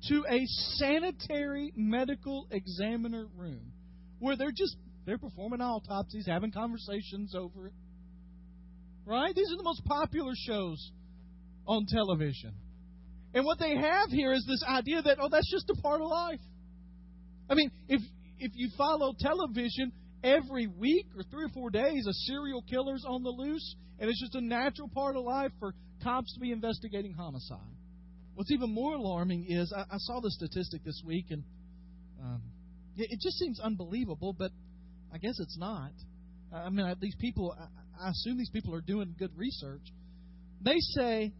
to 0.07 0.25
a 0.29 0.45
sanitary 0.77 1.73
medical 1.75 2.47
examiner 2.51 3.25
room 3.35 3.73
where 4.19 4.37
they're 4.37 4.51
just 4.55 4.77
they're 5.05 5.17
performing 5.17 5.59
autopsies, 5.59 6.25
having 6.27 6.51
conversations 6.51 7.33
over 7.35 7.67
it. 7.67 7.73
Right? 9.05 9.33
These 9.35 9.51
are 9.51 9.57
the 9.57 9.63
most 9.63 9.83
popular 9.85 10.33
shows 10.35 10.91
on 11.67 11.85
television. 11.87 12.53
And 13.33 13.45
what 13.45 13.59
they 13.59 13.75
have 13.75 14.09
here 14.09 14.33
is 14.33 14.45
this 14.47 14.63
idea 14.67 15.01
that, 15.01 15.17
oh, 15.21 15.29
that's 15.29 15.49
just 15.51 15.69
a 15.69 15.81
part 15.81 16.01
of 16.01 16.07
life. 16.07 16.39
I 17.49 17.55
mean, 17.55 17.71
if 17.87 18.01
if 18.39 18.51
you 18.55 18.69
follow 18.77 19.13
television 19.19 19.91
every 20.23 20.67
week 20.67 21.07
or 21.15 21.23
three 21.23 21.45
or 21.45 21.49
four 21.49 21.69
days, 21.69 22.05
a 22.07 22.13
serial 22.13 22.61
killer's 22.61 23.03
on 23.07 23.23
the 23.23 23.29
loose, 23.29 23.75
and 23.99 24.09
it's 24.09 24.19
just 24.19 24.35
a 24.35 24.41
natural 24.41 24.89
part 24.89 25.15
of 25.15 25.23
life 25.23 25.51
for 25.59 25.73
cops 26.03 26.33
to 26.33 26.39
be 26.39 26.51
investigating 26.51 27.13
homicide. 27.13 27.59
What's 28.35 28.51
even 28.51 28.73
more 28.73 28.93
alarming 28.93 29.45
is 29.49 29.73
I, 29.75 29.81
I 29.81 29.97
saw 29.97 30.21
the 30.21 30.31
statistic 30.31 30.83
this 30.83 31.01
week, 31.05 31.25
and 31.29 31.43
um, 32.21 32.41
it, 32.95 33.09
it, 33.11 33.19
just 33.21 33.37
seems 33.37 33.59
unbelievable, 33.59 34.33
but 34.37 34.51
I 35.13 35.17
guess 35.17 35.39
it's 35.39 35.57
not. 35.57 35.91
I 36.53 36.69
mean, 36.69 36.93
these 37.01 37.15
people, 37.19 37.55
I, 37.59 38.07
I 38.07 38.09
assume 38.11 38.37
these 38.37 38.49
people 38.49 38.73
are 38.73 38.81
doing 38.81 39.13
good 39.17 39.31
research. 39.35 39.81
They 40.61 40.77
say 40.79 41.33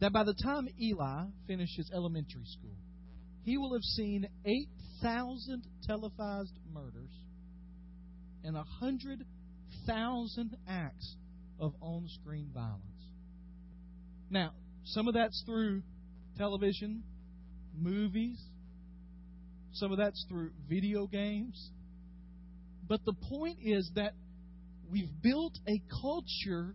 that 0.00 0.12
by 0.12 0.24
the 0.24 0.34
time 0.34 0.68
Eli 0.80 1.24
finishes 1.46 1.90
elementary 1.94 2.44
school, 2.44 2.76
he 3.44 3.56
will 3.56 3.72
have 3.72 3.82
seen 3.82 4.26
8,000 4.44 5.62
televised 5.86 6.58
murders 6.72 7.12
and 8.46 8.54
100,000 8.54 10.56
acts 10.68 11.16
of 11.58 11.74
on 11.80 12.06
screen 12.20 12.50
violence. 12.54 12.82
Now, 14.30 14.52
some 14.84 15.08
of 15.08 15.14
that's 15.14 15.42
through 15.44 15.82
television, 16.38 17.02
movies, 17.76 18.40
some 19.72 19.92
of 19.92 19.98
that's 19.98 20.24
through 20.28 20.50
video 20.68 21.06
games. 21.06 21.70
But 22.88 23.04
the 23.04 23.14
point 23.28 23.58
is 23.62 23.90
that 23.96 24.14
we've 24.90 25.10
built 25.22 25.58
a 25.66 25.82
culture 26.00 26.74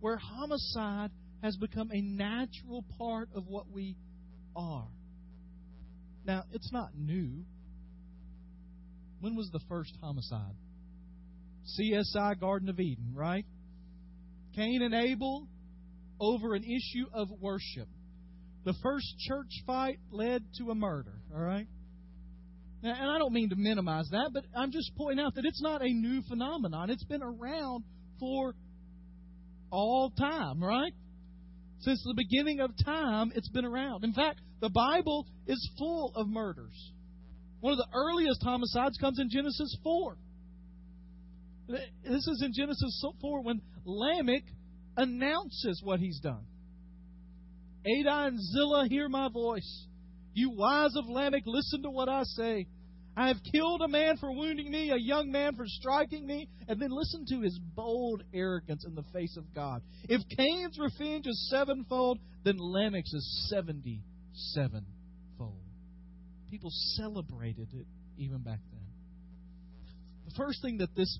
where 0.00 0.16
homicide 0.16 1.10
has 1.42 1.56
become 1.56 1.90
a 1.92 2.00
natural 2.00 2.84
part 2.98 3.28
of 3.34 3.46
what 3.46 3.70
we 3.70 3.96
are. 4.56 4.88
Now, 6.24 6.44
it's 6.52 6.72
not 6.72 6.90
new. 6.96 7.44
When 9.20 9.36
was 9.36 9.50
the 9.52 9.60
first 9.68 9.96
homicide? 10.00 10.54
CSI 11.78 12.38
Garden 12.40 12.68
of 12.68 12.78
Eden, 12.80 13.12
right? 13.14 13.44
Cain 14.54 14.82
and 14.82 14.94
Abel 14.94 15.46
over 16.20 16.54
an 16.54 16.64
issue 16.64 17.06
of 17.12 17.28
worship. 17.40 17.88
The 18.64 18.74
first 18.82 19.06
church 19.18 19.50
fight 19.66 19.98
led 20.10 20.42
to 20.58 20.70
a 20.70 20.74
murder, 20.74 21.14
all 21.34 21.40
right? 21.40 21.66
Now, 22.82 22.94
and 22.98 23.10
I 23.10 23.18
don't 23.18 23.32
mean 23.32 23.50
to 23.50 23.56
minimize 23.56 24.08
that, 24.10 24.30
but 24.32 24.44
I'm 24.56 24.72
just 24.72 24.92
pointing 24.96 25.24
out 25.24 25.34
that 25.36 25.44
it's 25.44 25.62
not 25.62 25.82
a 25.82 25.88
new 25.88 26.22
phenomenon. 26.28 26.90
It's 26.90 27.04
been 27.04 27.22
around 27.22 27.84
for 28.18 28.54
all 29.70 30.10
time, 30.10 30.62
right? 30.62 30.92
Since 31.80 32.02
the 32.04 32.14
beginning 32.16 32.60
of 32.60 32.70
time, 32.84 33.32
it's 33.34 33.48
been 33.48 33.64
around. 33.64 34.04
In 34.04 34.12
fact, 34.12 34.40
the 34.60 34.68
Bible 34.68 35.26
is 35.46 35.70
full 35.78 36.12
of 36.14 36.28
murders. 36.28 36.92
One 37.60 37.72
of 37.72 37.78
the 37.78 37.88
earliest 37.94 38.42
homicides 38.42 38.96
comes 38.98 39.18
in 39.18 39.28
Genesis 39.30 39.76
4. 39.82 40.16
This 41.68 42.26
is 42.26 42.42
in 42.44 42.52
Genesis 42.54 43.04
4 43.20 43.42
when 43.42 43.60
Lamech 43.84 44.44
announces 44.96 45.80
what 45.82 46.00
he's 46.00 46.20
done. 46.20 46.44
Adah 47.86 48.26
and 48.26 48.38
Zillah, 48.40 48.88
hear 48.88 49.08
my 49.08 49.28
voice. 49.28 49.86
You 50.34 50.50
wise 50.50 50.94
of 50.96 51.08
Lamech, 51.08 51.42
listen 51.46 51.82
to 51.82 51.90
what 51.90 52.08
I 52.08 52.22
say. 52.24 52.66
I 53.16 53.28
have 53.28 53.38
killed 53.52 53.82
a 53.82 53.88
man 53.88 54.16
for 54.16 54.32
wounding 54.32 54.70
me, 54.70 54.90
a 54.90 54.96
young 54.96 55.30
man 55.30 55.54
for 55.54 55.66
striking 55.66 56.26
me, 56.26 56.48
and 56.66 56.80
then 56.80 56.90
listen 56.90 57.26
to 57.28 57.42
his 57.42 57.58
bold 57.74 58.22
arrogance 58.32 58.86
in 58.86 58.94
the 58.94 59.04
face 59.12 59.36
of 59.36 59.52
God. 59.54 59.82
If 60.08 60.22
Cain's 60.36 60.78
revenge 60.78 61.26
is 61.26 61.50
sevenfold, 61.50 62.18
then 62.44 62.56
Lamech's 62.58 63.12
is 63.12 63.48
seventy 63.50 64.02
sevenfold. 64.32 65.60
People 66.50 66.70
celebrated 66.96 67.68
it 67.74 67.86
even 68.16 68.38
back 68.38 68.60
then. 68.70 68.80
The 70.28 70.34
first 70.36 70.62
thing 70.62 70.78
that 70.78 70.94
this 70.96 71.18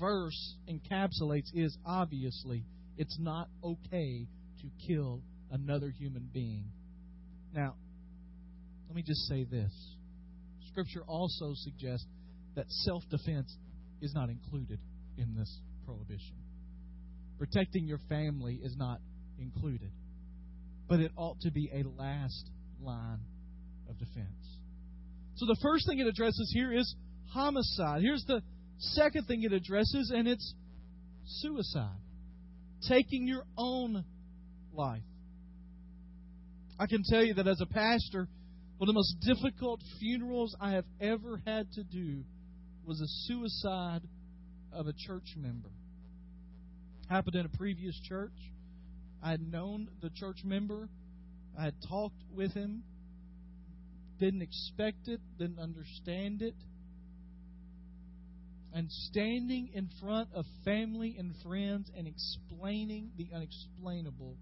verse 0.00 0.56
encapsulates 0.68 1.50
is 1.54 1.76
obviously 1.86 2.64
it's 2.96 3.16
not 3.20 3.48
okay 3.62 4.26
to 4.60 4.86
kill 4.86 5.22
another 5.50 5.90
human 5.90 6.28
being. 6.32 6.64
Now, 7.54 7.74
let 8.88 8.96
me 8.96 9.02
just 9.02 9.28
say 9.28 9.44
this 9.44 9.72
Scripture 10.70 11.02
also 11.06 11.52
suggests 11.54 12.06
that 12.54 12.66
self 12.68 13.02
defense 13.10 13.56
is 14.00 14.12
not 14.14 14.28
included 14.30 14.78
in 15.16 15.34
this 15.36 15.60
prohibition. 15.84 16.36
Protecting 17.38 17.86
your 17.86 17.98
family 18.08 18.60
is 18.62 18.76
not 18.76 18.98
included, 19.38 19.90
but 20.88 21.00
it 21.00 21.12
ought 21.16 21.40
to 21.40 21.50
be 21.50 21.70
a 21.72 21.82
last 22.00 22.50
line 22.80 23.20
of 23.88 23.98
defense. 23.98 24.58
So 25.36 25.46
the 25.46 25.56
first 25.62 25.86
thing 25.88 26.00
it 26.00 26.06
addresses 26.06 26.50
here 26.52 26.72
is 26.72 26.94
homicide. 27.32 28.02
Here's 28.02 28.24
the 28.26 28.42
second 28.78 29.26
thing 29.26 29.42
it 29.42 29.52
addresses, 29.52 30.12
and 30.14 30.26
it's 30.26 30.54
suicide, 31.26 32.00
taking 32.88 33.26
your 33.26 33.44
own 33.56 34.04
life. 34.72 35.02
I 36.78 36.86
can 36.86 37.02
tell 37.02 37.24
you 37.24 37.34
that 37.34 37.48
as 37.48 37.60
a 37.60 37.66
pastor, 37.66 38.28
one 38.78 38.88
of 38.88 38.94
the 38.94 38.98
most 38.98 39.16
difficult 39.20 39.82
funerals 39.98 40.54
I 40.60 40.72
have 40.72 40.84
ever 41.00 41.42
had 41.44 41.70
to 41.72 41.82
do 41.82 42.22
was 42.86 43.00
a 43.00 43.08
suicide 43.26 44.02
of 44.72 44.86
a 44.86 44.92
church 44.92 45.34
member. 45.36 45.70
Happened 47.08 47.34
in 47.34 47.46
a 47.46 47.56
previous 47.56 47.98
church. 48.08 48.32
I 49.22 49.32
had 49.32 49.40
known 49.40 49.88
the 50.00 50.10
church 50.10 50.38
member. 50.44 50.88
I 51.58 51.64
had 51.64 51.74
talked 51.88 52.22
with 52.32 52.54
him. 52.54 52.84
Didn't 54.20 54.42
expect 54.42 55.08
it, 55.08 55.20
didn't 55.38 55.58
understand 55.58 56.42
it. 56.42 56.54
And 58.78 58.92
standing 58.92 59.70
in 59.74 59.90
front 60.00 60.28
of 60.32 60.44
family 60.64 61.16
and 61.18 61.34
friends 61.42 61.90
and 61.96 62.06
explaining 62.06 63.10
the 63.18 63.26
unexplainable 63.34 64.36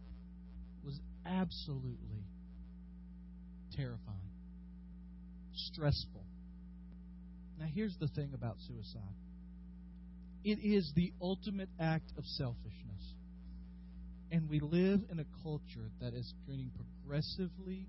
was 0.85 1.00
absolutely 1.25 2.26
terrifying, 3.75 4.28
stressful. 5.55 6.23
Now, 7.59 7.64
here's 7.75 7.97
the 7.99 8.09
thing 8.09 8.33
about 8.35 8.57
suicide 8.69 9.16
it 10.45 10.59
is 10.62 10.93
the 10.95 11.14
ultimate 11.19 11.71
act 11.81 12.12
of 12.19 12.26
selfishness. 12.26 13.14
And 14.31 14.50
we 14.50 14.61
live 14.61 15.00
in 15.11 15.19
a 15.19 15.25
culture 15.43 15.88
that 16.02 16.12
is 16.12 16.31
getting 16.47 16.71
progressively 16.76 17.87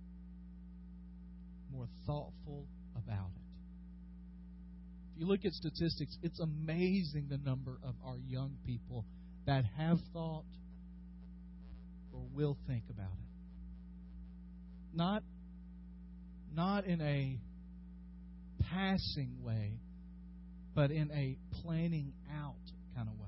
more 1.73 1.89
thoughtful 2.05 2.67
about 2.95 3.31
it. 3.35 3.46
You 5.17 5.25
look 5.25 5.45
at 5.45 5.53
statistics, 5.53 6.15
it's 6.21 6.39
amazing 6.39 7.27
the 7.29 7.37
number 7.37 7.79
of 7.83 7.95
our 8.05 8.17
young 8.27 8.55
people 8.65 9.03
that 9.47 9.65
have 9.75 9.97
thought 10.13 10.45
or 12.13 12.21
will 12.35 12.55
think 12.67 12.83
about 12.91 13.11
it. 13.11 14.95
Not, 14.95 15.23
not 16.53 16.85
in 16.85 17.01
a 17.01 17.39
passing 18.71 19.41
way, 19.41 19.79
but 20.75 20.91
in 20.91 21.09
a 21.11 21.35
planning 21.61 22.13
out 22.39 22.53
kind 22.95 23.07
of 23.07 23.15
way. 23.19 23.27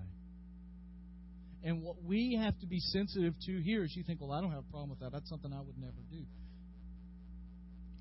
And 1.63 1.81
what 1.81 2.03
we 2.03 2.39
have 2.39 2.57
to 2.59 2.67
be 2.67 2.79
sensitive 2.79 3.33
to 3.47 3.61
here 3.61 3.83
is 3.83 3.95
you 3.95 4.03
think, 4.03 4.21
well, 4.21 4.31
I 4.31 4.41
don't 4.41 4.51
have 4.51 4.63
a 4.67 4.71
problem 4.71 4.91
with 4.91 4.99
that. 4.99 5.11
That's 5.11 5.27
something 5.27 5.51
I 5.51 5.59
would 5.59 5.77
never 5.77 6.01
do. 6.11 6.23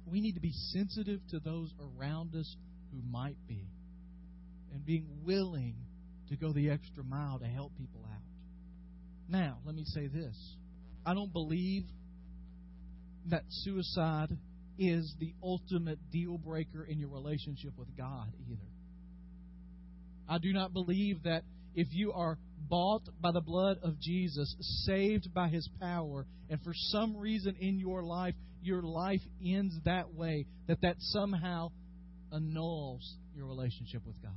We 0.05 0.21
need 0.21 0.35
to 0.35 0.41
be 0.41 0.53
sensitive 0.73 1.21
to 1.31 1.41
those 1.41 1.73
around 1.99 2.35
us 2.35 2.55
who 2.93 3.01
might 3.11 3.37
be 3.47 3.67
and 4.73 4.85
being 4.85 5.07
willing 5.25 5.77
to 6.29 6.37
go 6.37 6.53
the 6.53 6.71
extra 6.71 7.05
mile 7.05 7.39
to 7.39 7.47
help 7.47 7.77
people 7.77 8.05
out. 8.05 8.23
Now, 9.29 9.59
let 9.65 9.75
me 9.75 9.85
say 9.85 10.07
this 10.07 10.37
I 11.07 11.15
don't 11.15 11.33
believe 11.33 11.85
that 13.27 13.45
suicide 13.49 14.37
is 14.79 15.15
the 15.19 15.35
ultimate 15.43 15.99
deal 16.11 16.39
breaker 16.39 16.85
in 16.85 16.99
your 16.99 17.11
relationship 17.11 17.73
with 17.77 17.97
God 17.97 18.29
either. 18.49 18.61
I 20.29 20.39
do 20.39 20.53
not 20.53 20.73
believe 20.73 21.25
that 21.25 21.43
if 21.75 21.89
you 21.91 22.13
are 22.13 22.39
bought 22.69 23.03
by 23.21 23.33
the 23.33 23.41
blood 23.41 23.79
of 23.83 23.99
Jesus, 24.01 24.55
saved 24.85 25.33
by 25.35 25.49
his 25.49 25.69
power, 25.81 26.27
and 26.51 26.61
for 26.63 26.73
some 26.75 27.17
reason 27.17 27.57
in 27.61 27.79
your 27.79 28.03
life, 28.03 28.35
your 28.63 28.83
life 28.83 29.21
ends 29.45 29.75
that 29.85 30.13
way, 30.15 30.47
that 30.67 30.81
that 30.83 30.97
somehow 30.99 31.71
annuls 32.33 33.17
your 33.35 33.47
relationship 33.47 34.05
with 34.07 34.21
God. 34.23 34.33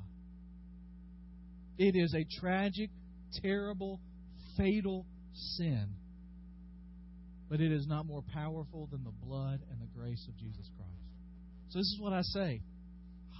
It 1.82 1.96
is 1.96 2.14
a 2.14 2.24
tragic, 2.40 2.92
terrible, 3.42 4.00
fatal 4.56 5.08
sin. 5.34 5.88
But 7.50 7.60
it 7.60 7.72
is 7.72 7.88
not 7.88 8.06
more 8.06 8.24
powerful 8.36 8.88
than 8.92 9.04
the 9.04 9.26
blood 9.26 9.62
and 9.72 9.82
the 9.82 9.88
grace 9.98 10.24
of 10.28 10.38
Jesus 10.38 10.70
Christ. 10.78 11.02
So, 11.70 11.80
this 11.80 11.88
is 11.88 11.98
what 12.00 12.14
I 12.14 12.22
say 12.22 12.62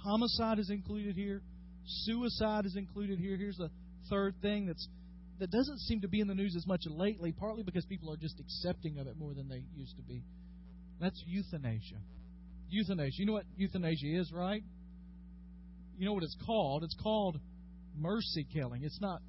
homicide 0.02 0.58
is 0.58 0.70
included 0.70 1.14
here, 1.14 1.40
suicide 1.86 2.66
is 2.66 2.74
included 2.74 3.20
here. 3.20 3.36
Here's 3.36 3.58
the 3.58 3.70
third 4.10 4.34
thing 4.42 4.66
that's 4.66 4.88
that 5.38 5.52
doesn't 5.52 5.78
seem 5.78 6.00
to 6.00 6.08
be 6.08 6.18
in 6.18 6.26
the 6.26 6.34
news 6.34 6.56
as 6.56 6.66
much 6.66 6.82
lately, 6.86 7.30
partly 7.30 7.62
because 7.62 7.84
people 7.84 8.12
are 8.12 8.16
just 8.16 8.40
accepting 8.40 8.98
of 8.98 9.06
it 9.06 9.16
more 9.16 9.34
than 9.34 9.48
they 9.48 9.62
used 9.76 9.94
to 9.98 10.02
be. 10.02 10.24
That's 11.00 11.22
euthanasia. 11.26 12.02
Euthanasia. 12.70 13.14
You 13.18 13.26
know 13.26 13.32
what 13.34 13.44
euthanasia 13.56 14.18
is, 14.20 14.32
right? 14.32 14.64
You 15.96 16.06
know 16.06 16.14
what 16.14 16.24
it's 16.24 16.36
called? 16.44 16.82
It's 16.82 16.96
called 17.00 17.38
mercy 17.96 18.46
killing. 18.52 18.82
It's 18.84 19.00
not 19.00 19.20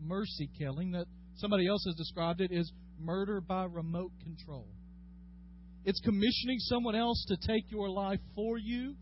mercy 0.00 0.50
killing. 0.58 0.92
That 0.92 1.06
somebody 1.36 1.66
else 1.66 1.84
has 1.86 1.94
described 1.96 2.40
it 2.40 2.52
as 2.52 2.70
murder 3.00 3.40
by 3.40 3.64
remote 3.64 4.12
control. 4.22 4.66
It's 5.84 6.00
commissioning 6.00 6.58
someone 6.58 6.94
else 6.94 7.24
to 7.28 7.36
take 7.46 7.70
your 7.70 7.88
life 7.88 8.20
for 8.34 8.58
you. 8.58 8.94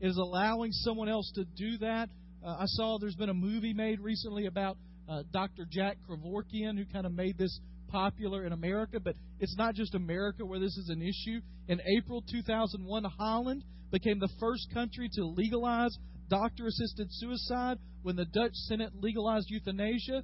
It 0.00 0.08
is 0.08 0.16
allowing 0.16 0.72
someone 0.72 1.08
else 1.08 1.30
to 1.34 1.44
do 1.44 1.78
that. 1.78 2.08
Uh, 2.44 2.56
I 2.58 2.64
saw 2.66 2.98
there's 2.98 3.16
been 3.16 3.28
a 3.28 3.34
movie 3.34 3.72
made 3.74 4.00
recently 4.00 4.46
about 4.46 4.76
uh, 5.08 5.22
Dr. 5.32 5.66
Jack 5.70 5.98
Kevorkian, 6.08 6.76
who 6.76 6.84
kind 6.92 7.06
of 7.06 7.12
made 7.12 7.36
this 7.36 7.58
popular 7.88 8.46
in 8.46 8.52
America, 8.52 9.00
but 9.00 9.14
it's 9.40 9.56
not 9.56 9.74
just 9.74 9.94
America 9.94 10.44
where 10.44 10.60
this 10.60 10.76
is 10.76 10.88
an 10.88 11.02
issue. 11.02 11.40
In 11.68 11.80
April 11.98 12.22
2001, 12.30 13.04
Holland 13.18 13.64
became 13.90 14.18
the 14.18 14.28
first 14.38 14.68
country 14.72 15.08
to 15.14 15.24
legalize 15.24 15.96
doctor 16.30 16.66
assisted 16.66 17.08
suicide 17.10 17.76
when 18.02 18.16
the 18.16 18.24
Dutch 18.24 18.54
Senate 18.54 18.92
legalized 18.94 19.50
euthanasia. 19.50 20.22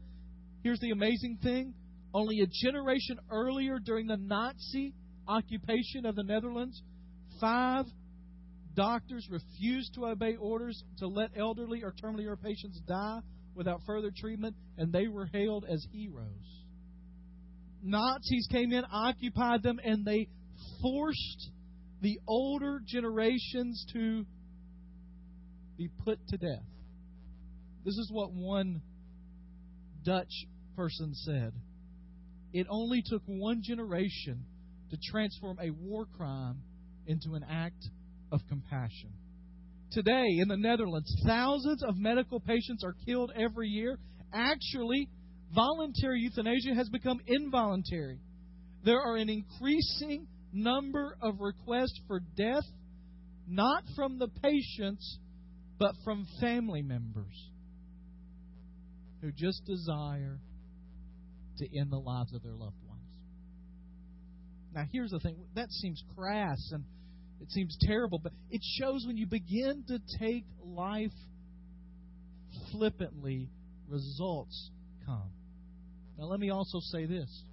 Here's 0.63 0.81
the 0.81 0.93
amazing 0.93 1.39
thing 1.43 1.75
only 2.15 2.41
a 2.41 2.47
generation 2.47 3.19
earlier, 3.31 3.79
during 3.79 4.07
the 4.07 4.17
Nazi 4.17 4.95
occupation 5.29 6.07
of 6.07 6.15
the 6.15 6.23
Netherlands, 6.23 6.81
five 7.41 7.85
doctors 8.75 9.27
refused 9.31 9.93
to 9.95 10.07
obey 10.07 10.37
orders 10.37 10.83
to 10.99 11.09
let 11.09 11.31
elderly 11.37 11.83
or 11.83 11.93
terminally 11.93 12.27
ill 12.27 12.37
patients 12.37 12.81
die 12.87 13.19
without 13.55 13.81
further 13.87 14.11
treatment, 14.17 14.55
and 14.79 14.93
they 14.93 15.09
were 15.09 15.27
hailed 15.27 15.67
as 15.69 15.85
heroes. 15.93 16.65
Nazis 17.83 18.47
came 18.51 18.73
in, 18.73 18.85
occupied 18.91 19.63
them, 19.63 19.79
and 19.83 20.05
they 20.05 20.29
forced 20.81 21.51
the 22.01 22.19
older 22.27 22.81
generations 22.87 23.85
to 23.93 24.25
be 25.77 25.89
put 26.05 26.19
to 26.29 26.37
death. 26.37 26.65
This 27.85 27.95
is 27.95 28.11
what 28.11 28.33
one 28.33 28.83
Dutch 30.05 30.47
person 30.77 31.15
said. 31.15 31.53
It 32.53 32.67
only 32.71 33.03
took 33.05 33.23
one 33.27 33.63
generation 33.63 34.45
to 34.91 34.97
transform 35.11 35.59
a 35.61 35.71
war 35.71 36.07
crime 36.17 36.63
into 37.07 37.35
an 37.35 37.45
act 37.49 37.89
of 38.33 38.41
compassion. 38.49 39.11
Today 39.93 40.27
in 40.39 40.49
the 40.49 40.57
Netherlands, 40.57 41.15
thousands 41.27 41.83
of 41.83 41.97
medical 41.97 42.41
patients 42.41 42.85
are 42.85 42.95
killed 43.07 43.31
every 43.37 43.69
year. 43.69 43.99
Actually, 44.33 45.09
voluntary 45.55 46.21
euthanasia 46.21 46.75
has 46.75 46.89
become 46.89 47.21
involuntary. 47.27 48.21
There 48.85 49.01
are 49.01 49.17
an 49.17 49.29
increasing 49.29 50.27
number 50.53 51.17
of 51.23 51.41
requests 51.41 52.01
for 52.07 52.21
death, 52.37 52.65
not 53.47 53.85
from 53.95 54.19
the 54.19 54.29
patients, 54.29 55.19
but 55.79 55.95
from 56.05 56.27
family 56.41 56.83
members 56.83 57.51
who 59.21 59.33
just 59.33 59.65
desire 59.65 60.39
to 61.59 61.79
end 61.79 61.91
the 61.91 61.99
lives 61.99 62.35
of 62.35 62.43
their 62.43 62.55
loved 62.55 62.77
ones. 62.87 63.03
Now, 64.75 64.85
here's 64.93 65.11
the 65.11 65.21
thing 65.21 65.37
that 65.55 65.71
seems 65.71 66.03
crass 66.17 66.71
and 66.73 66.85
it 67.41 67.51
seems 67.51 67.77
terrible, 67.83 68.19
but 68.19 68.33
it 68.51 68.63
shows 68.79 69.05
when 69.07 69.17
you 69.17 69.27
begin 69.27 69.85
to 69.89 69.99
take 70.19 70.45
life 70.65 71.13
flippantly, 72.73 73.51
results 73.89 74.71
come. 75.05 75.31
Now, 76.19 76.25
let 76.25 76.41
me 76.41 76.51
also 76.51 76.79
say 76.81 77.05
this, 77.05 77.45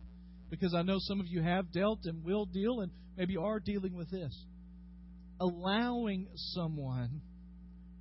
because 0.49 0.73
I 0.73 0.83
know 0.83 0.97
some 0.99 1.19
of 1.19 1.27
you 1.27 1.41
have 1.41 1.71
dealt 1.71 2.05
and 2.05 2.23
will 2.23 2.45
deal, 2.45 2.79
and 2.79 2.91
maybe 3.17 3.35
are 3.35 3.59
dealing 3.59 3.93
with 3.95 4.09
this. 4.09 4.33
Allowing 5.39 6.27
someone 6.35 7.21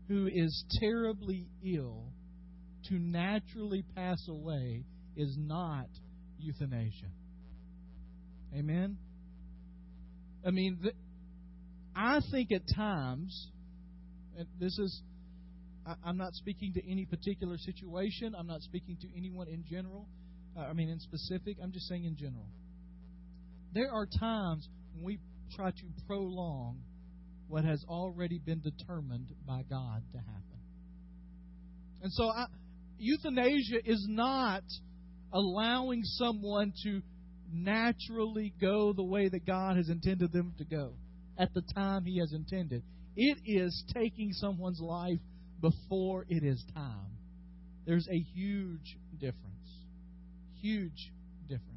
who 0.09 0.29
is 0.33 0.65
terribly 0.81 1.49
ill 1.65 2.13
to 2.89 2.95
naturally 2.95 3.85
pass 3.95 4.27
away 4.29 4.85
is 5.17 5.37
not 5.39 5.87
euthanasia. 6.39 7.11
Amen? 8.55 8.97
I 10.47 10.51
mean, 10.51 10.79
th- 10.83 10.95
I 11.95 12.21
think 12.31 12.51
at 12.53 12.63
times, 12.75 13.49
and 14.37 14.47
this 14.59 14.77
is, 14.79 15.03
I, 15.87 15.95
I'm 16.05 16.17
not 16.17 16.35
speaking 16.35 16.73
to 16.75 16.91
any 16.91 17.07
particular 17.07 17.57
situation, 17.59 18.35
I'm 18.37 18.47
not 18.47 18.63
speaking 18.63 18.97
to 19.01 19.09
anyone 19.17 19.49
in 19.49 19.65
general, 19.71 20.09
uh, 20.57 20.61
I 20.61 20.73
mean 20.73 20.89
in 20.89 20.99
specific, 21.01 21.59
I'm 21.63 21.73
just 21.73 21.89
saying 21.89 22.05
in 22.05 22.17
general. 22.17 22.49
There 23.73 23.91
are 23.91 24.07
times 24.07 24.69
when 24.95 25.05
we 25.05 25.19
try 25.55 25.71
to 25.71 25.85
prolong 26.07 26.79
what 27.53 27.67
has 27.67 27.85
already 27.87 28.39
been 28.39 28.63
determined 28.63 29.29
by 29.47 29.63
God 29.69 30.03
to 30.11 30.17
happen. 30.17 30.59
And 32.01 32.11
so 32.11 32.25
I 32.25 32.47
euthanasia 32.97 33.77
is 33.85 34.07
not 34.09 34.63
allowing 35.35 36.03
someone 36.03 36.73
to 36.85 37.03
naturally 37.53 38.55
go 38.59 38.95
the 38.95 39.05
way 39.05 39.29
that 39.29 39.45
God 39.45 39.77
has 39.77 39.91
intended 39.91 40.33
them 40.33 40.55
to 40.57 40.65
go 40.65 40.95
at 41.37 41.53
the 41.53 41.61
time 41.75 42.07
He 42.07 42.21
has 42.21 42.33
intended. 42.33 42.83
It 43.17 43.37
is 43.45 43.85
taking 43.93 44.33
someone's 44.33 44.81
life 44.81 45.21
before 45.61 46.25
it 46.31 46.43
is 46.43 46.65
time. 46.75 47.19
There's 47.85 48.09
a 48.11 48.19
huge 48.35 48.97
difference. 49.21 49.69
Huge 50.63 51.13
difference. 51.51 51.69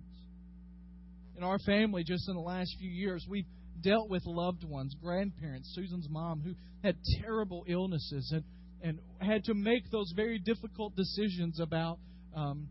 In 1.36 1.44
our 1.44 1.60
family, 1.60 2.06
just 2.06 2.30
in 2.30 2.36
the 2.36 2.42
last 2.42 2.74
few 2.80 2.90
years, 2.90 3.26
we've 3.30 3.46
dealt 3.86 4.10
with 4.10 4.26
loved 4.26 4.64
ones, 4.64 4.96
grandparents, 5.02 5.72
Susan's 5.76 6.10
mom, 6.10 6.42
who 6.42 6.56
had 6.84 6.98
terrible 7.22 7.64
illnesses 7.68 8.34
and, 8.34 8.44
and 8.82 9.00
had 9.20 9.44
to 9.46 9.54
make 9.54 9.90
those 9.92 10.12
very 10.16 10.40
difficult 10.40 10.96
decisions 10.96 11.60
about 11.60 12.00
um, 12.36 12.68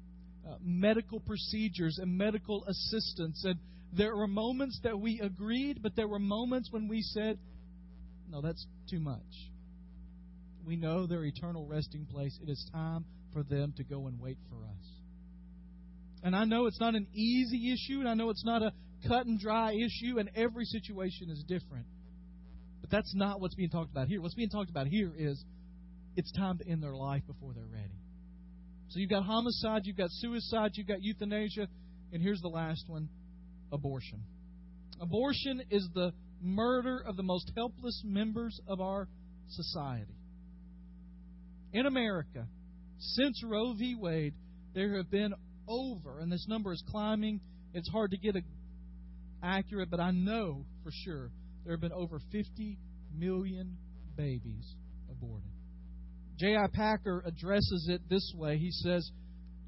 uh, 0.46 0.57
medical 0.62 1.20
procedures 1.20 1.98
and 2.03 2.18
medical 2.18 2.64
assistance. 2.64 3.44
And 3.44 3.59
there 3.96 4.16
were 4.16 4.27
moments 4.27 4.81
that 4.83 4.98
we 4.98 5.20
agreed, 5.20 5.83
but 5.83 5.94
there 5.94 6.09
were 6.09 6.18
moments 6.18 6.70
when 6.72 6.88
we 6.88 7.00
said, 7.00 7.38
no, 8.31 8.40
that's 8.40 8.66
too 8.90 8.98
much. 8.98 9.20
We 10.66 10.77
know 10.77 11.07
their 11.07 11.24
eternal 11.24 11.66
resting 11.66 12.07
place. 12.07 12.37
It 12.42 12.50
is 12.50 12.68
time 12.72 13.05
for 13.33 13.42
them 13.44 13.72
to 13.77 13.85
go 13.85 14.07
and 14.07 14.20
wait 14.20 14.38
for 14.50 14.57
us. 14.64 14.87
And 16.24 16.35
I 16.35 16.44
know 16.44 16.66
it's 16.66 16.81
not 16.81 16.94
an 16.94 17.07
easy 17.14 17.72
issue, 17.72 18.00
and 18.00 18.09
I 18.09 18.14
know 18.14 18.31
it's 18.31 18.44
not 18.44 18.62
a 18.62 18.72
cut 19.07 19.27
and 19.27 19.38
dry 19.38 19.73
issue, 19.73 20.19
and 20.19 20.31
every 20.35 20.64
situation 20.64 21.31
is 21.31 21.45
different. 21.47 21.87
But 22.81 22.90
that's 22.90 23.14
not 23.14 23.40
what's 23.40 23.55
being 23.55 23.71
talked 23.71 23.90
about 23.90 24.09
here. 24.09 24.21
What's 24.21 24.35
being 24.35 24.51
talked 24.51 24.71
about 24.71 24.87
here 24.87 25.12
is 25.17 25.43
it's 26.17 26.33
time 26.33 26.59
to 26.59 26.69
end 26.69 26.83
their 26.83 26.95
life 26.95 27.23
before 27.27 27.53
they're 27.55 27.64
ready. 27.64 27.99
So 28.88 29.01
you've 29.01 29.11
got 29.11 29.25
homicide, 29.25 29.83
you've 29.85 29.97
got 29.97 30.11
suicide, 30.11 30.73
you've 30.75 30.87
got 30.87 30.99
euthanasia, 31.01 31.67
and 32.12 32.23
here's 32.23 32.40
the 32.40 32.49
last 32.49 32.85
one 32.87 33.09
abortion. 33.73 34.23
Abortion 35.01 35.62
is 35.71 35.88
the 35.95 36.12
murder 36.40 37.03
of 37.05 37.17
the 37.17 37.23
most 37.23 37.51
helpless 37.57 38.03
members 38.05 38.61
of 38.69 38.81
our 38.81 39.09
society. 39.49 40.14
In 41.73 41.87
America, 41.87 42.47
since 42.99 43.43
Roe 43.43 43.75
v. 43.77 43.97
Wade, 43.99 44.35
there 44.75 44.97
have 44.97 45.11
been 45.11 45.35
over, 45.67 46.21
and 46.21 46.31
this 46.31 46.47
number 46.49 46.73
is 46.73 46.83
climbing. 46.90 47.40
It's 47.73 47.88
hard 47.88 48.12
to 48.12 48.19
get 48.19 48.37
a 48.37 48.43
accurate, 49.45 49.91
but 49.91 50.01
I 50.01 50.11
know 50.11 50.65
for 50.83 50.91
sure 51.05 51.31
there 51.65 51.75
have 51.75 51.81
been 51.81 51.93
over 51.93 52.19
50 52.33 52.79
million 53.17 53.77
babies 54.17 54.75
aborted. 55.11 55.51
J.I. 56.39 56.67
Packer 56.73 57.23
addresses 57.25 57.89
it 57.89 58.03
this 58.09 58.33
way. 58.37 58.59
He 58.59 58.71
says, 58.71 59.09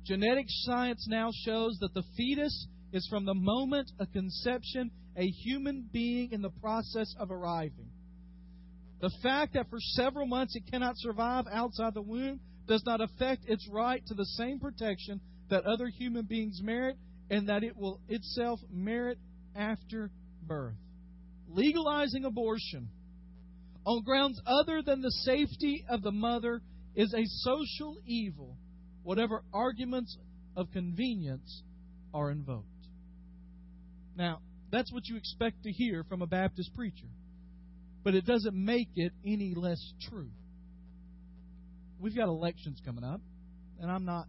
Genetic 0.04 0.46
science 0.48 1.06
now 1.08 1.30
shows 1.44 1.78
that 1.80 1.94
the 1.94 2.02
fetus 2.16 2.66
is 2.92 3.06
from 3.10 3.24
the 3.24 3.34
moment 3.34 3.90
of 3.98 4.12
conception 4.12 4.90
a 5.16 5.26
human 5.26 5.88
being 5.92 6.30
in 6.32 6.42
the 6.42 6.50
process 6.60 7.12
of 7.18 7.30
arriving. 7.30 7.90
The 9.00 9.10
fact 9.22 9.54
that 9.54 9.68
for 9.68 9.78
several 9.80 10.26
months 10.26 10.56
it 10.56 10.70
cannot 10.70 10.94
survive 10.96 11.44
outside 11.52 11.94
the 11.94 12.02
womb 12.02 12.40
does 12.66 12.82
not 12.86 13.00
affect 13.00 13.48
its 13.48 13.66
right 13.70 14.04
to 14.06 14.14
the 14.14 14.24
same 14.24 14.58
protection 14.58 15.20
that 15.50 15.64
other 15.64 15.88
human 15.88 16.24
beings 16.24 16.60
merit 16.62 16.96
and 17.30 17.48
that 17.48 17.62
it 17.62 17.76
will 17.76 18.00
itself 18.08 18.60
merit 18.70 19.18
after 19.56 20.10
birth. 20.42 20.74
Legalizing 21.48 22.24
abortion 22.24 22.88
on 23.84 24.02
grounds 24.02 24.40
other 24.46 24.82
than 24.82 25.00
the 25.00 25.10
safety 25.10 25.84
of 25.88 26.02
the 26.02 26.10
mother 26.10 26.60
is 26.94 27.14
a 27.14 27.24
social 27.24 27.96
evil, 28.06 28.56
whatever 29.02 29.42
arguments 29.52 30.16
of 30.56 30.70
convenience 30.72 31.62
are 32.12 32.30
invoked. 32.30 32.66
Now, 34.16 34.40
that's 34.72 34.92
what 34.92 35.06
you 35.06 35.16
expect 35.16 35.62
to 35.64 35.70
hear 35.70 36.04
from 36.08 36.22
a 36.22 36.26
Baptist 36.26 36.74
preacher, 36.74 37.06
but 38.02 38.14
it 38.14 38.26
doesn't 38.26 38.54
make 38.54 38.88
it 38.96 39.12
any 39.24 39.54
less 39.54 39.80
true. 40.08 40.30
We've 42.00 42.16
got 42.16 42.28
elections 42.28 42.80
coming 42.84 43.04
up, 43.04 43.20
and 43.80 43.90
I'm 43.90 44.04
not, 44.04 44.26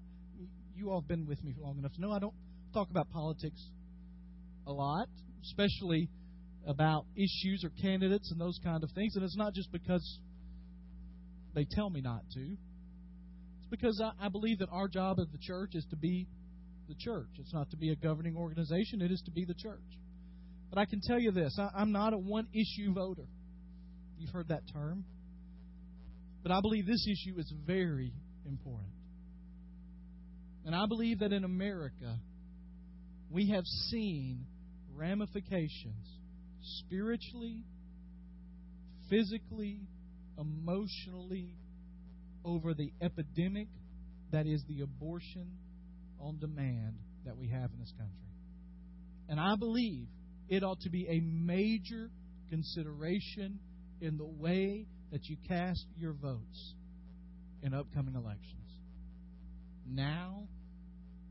you 0.75 0.91
all 0.91 1.01
have 1.01 1.07
been 1.07 1.25
with 1.25 1.43
me 1.43 1.55
long 1.57 1.79
enough 1.79 1.93
to 1.93 2.01
know 2.01 2.11
I 2.11 2.19
don't 2.19 2.35
talk 2.73 2.89
about 2.89 3.09
politics 3.09 3.61
a 4.67 4.71
lot, 4.71 5.07
especially 5.43 6.09
about 6.67 7.05
issues 7.15 7.63
or 7.63 7.71
candidates 7.81 8.29
and 8.31 8.39
those 8.39 8.59
kind 8.63 8.83
of 8.83 8.91
things. 8.91 9.15
And 9.15 9.23
it's 9.23 9.37
not 9.37 9.53
just 9.53 9.71
because 9.71 10.19
they 11.55 11.65
tell 11.71 11.89
me 11.89 12.01
not 12.01 12.21
to. 12.33 12.41
It's 13.59 13.69
because 13.71 14.01
I, 14.03 14.25
I 14.25 14.29
believe 14.29 14.59
that 14.59 14.69
our 14.71 14.87
job 14.87 15.17
as 15.19 15.27
the 15.31 15.39
church 15.39 15.71
is 15.73 15.85
to 15.89 15.95
be 15.95 16.27
the 16.89 16.95
church. 16.95 17.29
It's 17.39 17.53
not 17.53 17.69
to 17.71 17.77
be 17.77 17.91
a 17.91 17.95
governing 17.95 18.35
organization, 18.35 19.01
it 19.01 19.11
is 19.11 19.21
to 19.25 19.31
be 19.31 19.45
the 19.45 19.55
church. 19.55 19.79
But 20.69 20.79
I 20.79 20.85
can 20.85 20.99
tell 21.01 21.19
you 21.19 21.31
this 21.31 21.57
I, 21.57 21.69
I'm 21.79 21.91
not 21.91 22.13
a 22.13 22.17
one 22.17 22.47
issue 22.53 22.93
voter. 22.93 23.27
You've 24.17 24.31
heard 24.31 24.49
that 24.49 24.63
term. 24.73 25.05
But 26.43 26.51
I 26.51 26.61
believe 26.61 26.85
this 26.85 27.05
issue 27.07 27.39
is 27.39 27.51
very 27.65 28.13
important. 28.45 28.91
And 30.65 30.75
I 30.75 30.85
believe 30.85 31.19
that 31.19 31.31
in 31.31 31.43
America, 31.43 32.19
we 33.29 33.49
have 33.51 33.65
seen 33.89 34.45
ramifications 34.97 36.05
spiritually, 36.61 37.63
physically, 39.09 39.79
emotionally 40.37 41.55
over 42.43 42.73
the 42.73 42.91
epidemic 43.01 43.67
that 44.31 44.45
is 44.45 44.63
the 44.67 44.81
abortion 44.81 45.47
on 46.19 46.39
demand 46.39 46.95
that 47.25 47.37
we 47.37 47.47
have 47.47 47.71
in 47.71 47.79
this 47.79 47.93
country. 47.97 48.13
And 49.29 49.39
I 49.39 49.55
believe 49.55 50.07
it 50.49 50.63
ought 50.63 50.79
to 50.81 50.89
be 50.89 51.07
a 51.07 51.19
major 51.21 52.09
consideration 52.49 53.59
in 54.01 54.17
the 54.17 54.25
way 54.25 54.85
that 55.11 55.25
you 55.25 55.37
cast 55.47 55.85
your 55.97 56.13
votes 56.13 56.73
in 57.61 57.73
upcoming 57.73 58.15
elections. 58.15 58.71
Now 59.85 60.47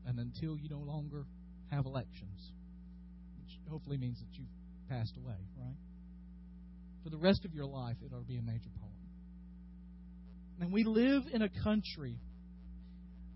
and 0.05 0.19
until 0.19 0.57
you 0.57 0.69
no 0.69 0.79
longer 0.79 1.25
have 1.71 1.85
elections, 1.85 2.51
hopefully 3.69 3.97
means 3.97 4.19
that 4.19 4.27
you've 4.33 4.47
passed 4.89 5.15
away, 5.17 5.35
right? 5.57 5.75
For 7.03 7.09
the 7.09 7.17
rest 7.17 7.45
of 7.45 7.53
your 7.53 7.65
life, 7.65 7.97
it 8.01 8.13
ought 8.13 8.19
to 8.19 8.25
be 8.25 8.37
a 8.37 8.41
major 8.41 8.69
point. 8.81 8.93
And 10.59 10.71
we 10.71 10.83
live 10.83 11.23
in 11.31 11.41
a 11.41 11.49
country 11.63 12.19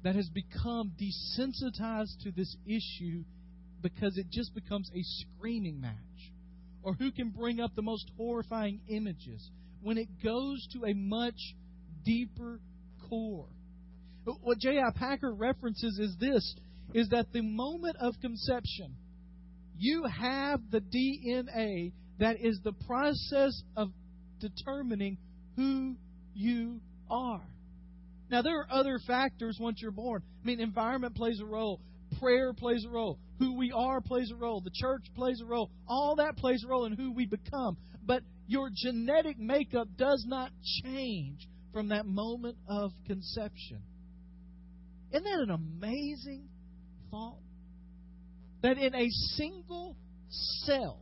that 0.04 0.16
has 0.16 0.30
become 0.30 0.94
desensitized 1.00 2.24
to 2.24 2.32
this 2.32 2.56
issue 2.66 3.24
because 3.82 4.18
it 4.18 4.28
just 4.32 4.54
becomes 4.56 4.90
a 4.96 5.02
screaming 5.04 5.80
match. 5.80 5.96
Or 6.84 6.94
who 6.94 7.12
can 7.12 7.30
bring 7.30 7.60
up 7.60 7.76
the 7.76 7.84
most 7.84 8.10
horrifying 8.18 8.82
images 8.88 9.48
when 9.82 9.98
it 9.98 10.08
goes 10.24 10.68
to 10.74 10.86
a 10.86 10.94
much 10.94 11.56
deeper 12.04 12.60
core. 13.08 13.50
What 14.24 14.60
J.I. 14.60 14.92
Packer 14.96 15.34
references 15.34 16.00
is 16.00 16.16
this 16.20 16.56
is 16.94 17.10
that 17.10 17.32
the 17.32 17.42
moment 17.42 17.96
of 18.00 18.14
conception, 18.22 18.96
you 19.82 20.06
have 20.06 20.62
the 20.70 20.80
DNA 20.80 21.92
that 22.20 22.36
is 22.40 22.60
the 22.64 22.74
process 22.86 23.64
of 23.76 23.90
determining 24.40 25.18
who 25.56 25.96
you 26.36 26.80
are. 27.10 27.42
Now, 28.30 28.44
there 28.44 28.60
are 28.60 28.68
other 28.72 29.00
factors 29.08 29.58
once 29.60 29.80
you're 29.82 29.90
born. 29.90 30.22
I 30.44 30.46
mean, 30.46 30.60
environment 30.60 31.16
plays 31.16 31.40
a 31.42 31.46
role, 31.46 31.82
prayer 32.20 32.54
plays 32.54 32.86
a 32.88 32.90
role, 32.90 33.18
who 33.40 33.58
we 33.58 33.72
are 33.72 34.02
plays 34.02 34.32
a 34.32 34.36
role, 34.36 34.62
the 34.62 34.72
church 34.72 35.02
plays 35.16 35.42
a 35.42 35.46
role. 35.46 35.72
All 35.88 36.16
that 36.18 36.38
plays 36.38 36.64
a 36.64 36.68
role 36.68 36.86
in 36.86 36.94
who 36.94 37.12
we 37.12 37.26
become. 37.26 37.76
But 38.06 38.22
your 38.46 38.70
genetic 38.72 39.40
makeup 39.40 39.88
does 39.98 40.24
not 40.28 40.52
change 40.84 41.48
from 41.74 41.88
that 41.88 42.06
moment 42.06 42.58
of 42.70 42.92
conception. 43.08 43.82
Isn't 45.12 45.24
that 45.24 45.40
an 45.40 45.50
amazing 45.50 46.50
thought? 47.10 47.40
That 48.62 48.78
in 48.78 48.94
a 48.94 49.10
single 49.10 49.96
cell, 50.66 51.00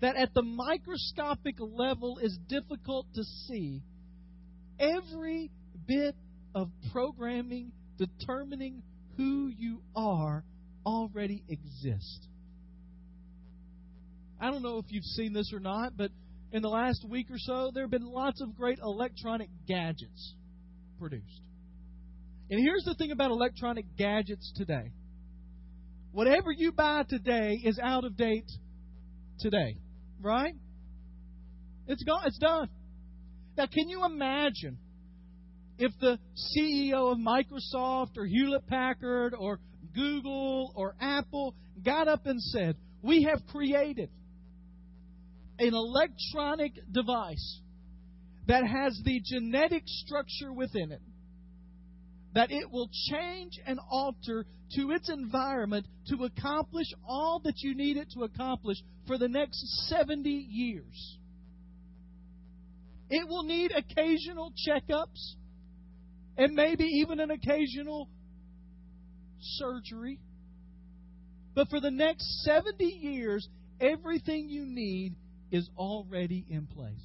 that 0.00 0.16
at 0.16 0.32
the 0.34 0.42
microscopic 0.42 1.56
level 1.58 2.18
is 2.18 2.38
difficult 2.48 3.06
to 3.14 3.24
see, 3.46 3.82
every 4.78 5.50
bit 5.86 6.14
of 6.54 6.70
programming 6.92 7.72
determining 7.98 8.82
who 9.16 9.50
you 9.56 9.80
are 9.96 10.44
already 10.86 11.42
exists. 11.48 12.28
I 14.40 14.50
don't 14.50 14.62
know 14.62 14.78
if 14.78 14.86
you've 14.88 15.04
seen 15.04 15.32
this 15.32 15.52
or 15.52 15.60
not, 15.60 15.96
but 15.96 16.10
in 16.52 16.62
the 16.62 16.68
last 16.68 17.04
week 17.08 17.30
or 17.30 17.38
so, 17.38 17.70
there 17.72 17.84
have 17.84 17.90
been 17.90 18.04
lots 18.06 18.40
of 18.40 18.56
great 18.56 18.78
electronic 18.78 19.48
gadgets 19.66 20.34
produced. 20.98 21.40
And 22.50 22.60
here's 22.60 22.84
the 22.84 22.94
thing 22.94 23.10
about 23.10 23.30
electronic 23.30 23.86
gadgets 23.96 24.52
today 24.54 24.92
whatever 26.14 26.52
you 26.52 26.70
buy 26.70 27.02
today 27.08 27.60
is 27.64 27.78
out 27.82 28.04
of 28.04 28.16
date 28.16 28.50
today, 29.40 29.76
right? 30.20 30.54
It's 31.88 32.02
gone, 32.04 32.22
it's 32.24 32.38
done. 32.38 32.68
Now, 33.58 33.66
can 33.66 33.88
you 33.88 34.04
imagine 34.04 34.78
if 35.76 35.92
the 36.00 36.18
CEO 36.36 37.12
of 37.12 37.18
Microsoft 37.18 38.16
or 38.16 38.26
Hewlett 38.26 38.66
Packard 38.68 39.34
or 39.36 39.58
Google 39.92 40.72
or 40.76 40.94
Apple 41.00 41.54
got 41.84 42.06
up 42.06 42.26
and 42.26 42.40
said, 42.40 42.76
We 43.02 43.24
have 43.24 43.44
created 43.48 44.08
an 45.58 45.74
electronic 45.74 46.74
device 46.92 47.60
that 48.46 48.64
has 48.64 49.00
the 49.04 49.20
genetic 49.24 49.82
structure 49.86 50.52
within 50.52 50.92
it 50.92 51.02
that 52.34 52.50
it 52.50 52.70
will 52.70 52.90
change 53.10 53.52
and 53.66 53.78
alter 53.90 54.44
to 54.72 54.90
its 54.90 55.08
environment 55.08 55.86
to 56.08 56.24
accomplish 56.24 56.86
all 57.08 57.40
that 57.44 57.54
you 57.58 57.74
need 57.76 57.96
it 57.96 58.08
to 58.12 58.24
accomplish 58.24 58.76
for 59.06 59.18
the 59.18 59.28
next 59.28 59.60
70 59.88 60.28
years. 60.28 61.18
It 63.08 63.28
will 63.28 63.44
need 63.44 63.70
occasional 63.70 64.52
checkups 64.68 65.34
and 66.36 66.54
maybe 66.54 66.84
even 66.84 67.20
an 67.20 67.30
occasional 67.30 68.08
surgery. 69.40 70.18
But 71.54 71.68
for 71.68 71.80
the 71.80 71.90
next 71.90 72.42
70 72.42 72.84
years, 72.84 73.48
everything 73.80 74.48
you 74.48 74.64
need 74.66 75.14
is 75.52 75.68
already 75.76 76.44
in 76.48 76.66
place. 76.66 77.00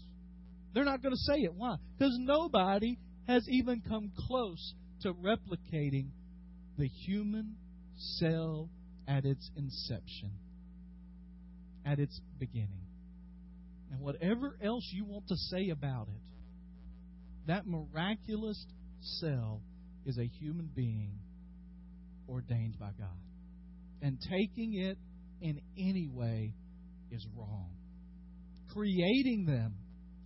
They're 0.74 0.86
not 0.86 1.04
going 1.04 1.14
to 1.14 1.34
say 1.34 1.42
it. 1.42 1.54
Why? 1.54 1.76
Because 1.98 2.18
nobody 2.20 2.98
has 3.28 3.48
even 3.48 3.84
come 3.88 4.12
close 4.28 4.74
to 5.02 5.14
replicating 5.14 6.10
the 6.78 6.88
human 6.88 7.56
cell 7.98 8.70
at 9.08 9.26
its 9.26 9.50
inception, 9.56 10.32
at 11.86 12.00
its 12.00 12.20
beginning. 12.40 12.86
And 13.92 14.02
whatever 14.02 14.56
else 14.64 14.84
you 14.94 15.06
want 15.06 15.28
to 15.28 15.36
say 15.36 15.70
about 15.70 16.08
it, 16.08 16.22
that 17.48 17.66
miraculous 17.66 18.64
cell 19.02 19.62
is 20.06 20.18
a 20.18 20.26
human 20.26 20.70
being 20.76 21.12
ordained 22.28 22.78
by 22.80 22.92
God. 22.98 23.18
And 24.02 24.18
taking 24.22 24.76
it 24.76 24.98
in 25.42 25.60
any 25.78 26.08
way 26.12 26.54
is 27.12 27.26
wrong. 27.36 27.72
Creating 28.72 29.46
them 29.46 29.74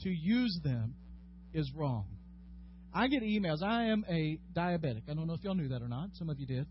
to 0.01 0.09
use 0.09 0.59
them 0.63 0.95
is 1.53 1.71
wrong. 1.75 2.05
I 2.93 3.07
get 3.07 3.23
emails. 3.23 3.63
I 3.63 3.85
am 3.85 4.05
a 4.09 4.39
diabetic. 4.55 5.03
I 5.09 5.13
don't 5.13 5.27
know 5.27 5.33
if 5.33 5.43
y'all 5.43 5.55
knew 5.55 5.69
that 5.69 5.81
or 5.81 5.87
not. 5.87 6.09
Some 6.13 6.29
of 6.29 6.39
you 6.39 6.45
did. 6.45 6.67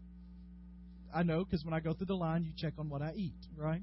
I 1.14 1.22
know 1.24 1.44
because 1.44 1.64
when 1.64 1.74
I 1.74 1.80
go 1.80 1.92
through 1.92 2.06
the 2.06 2.14
line, 2.14 2.44
you 2.44 2.52
check 2.56 2.74
on 2.78 2.88
what 2.88 3.02
I 3.02 3.12
eat, 3.14 3.34
right? 3.56 3.82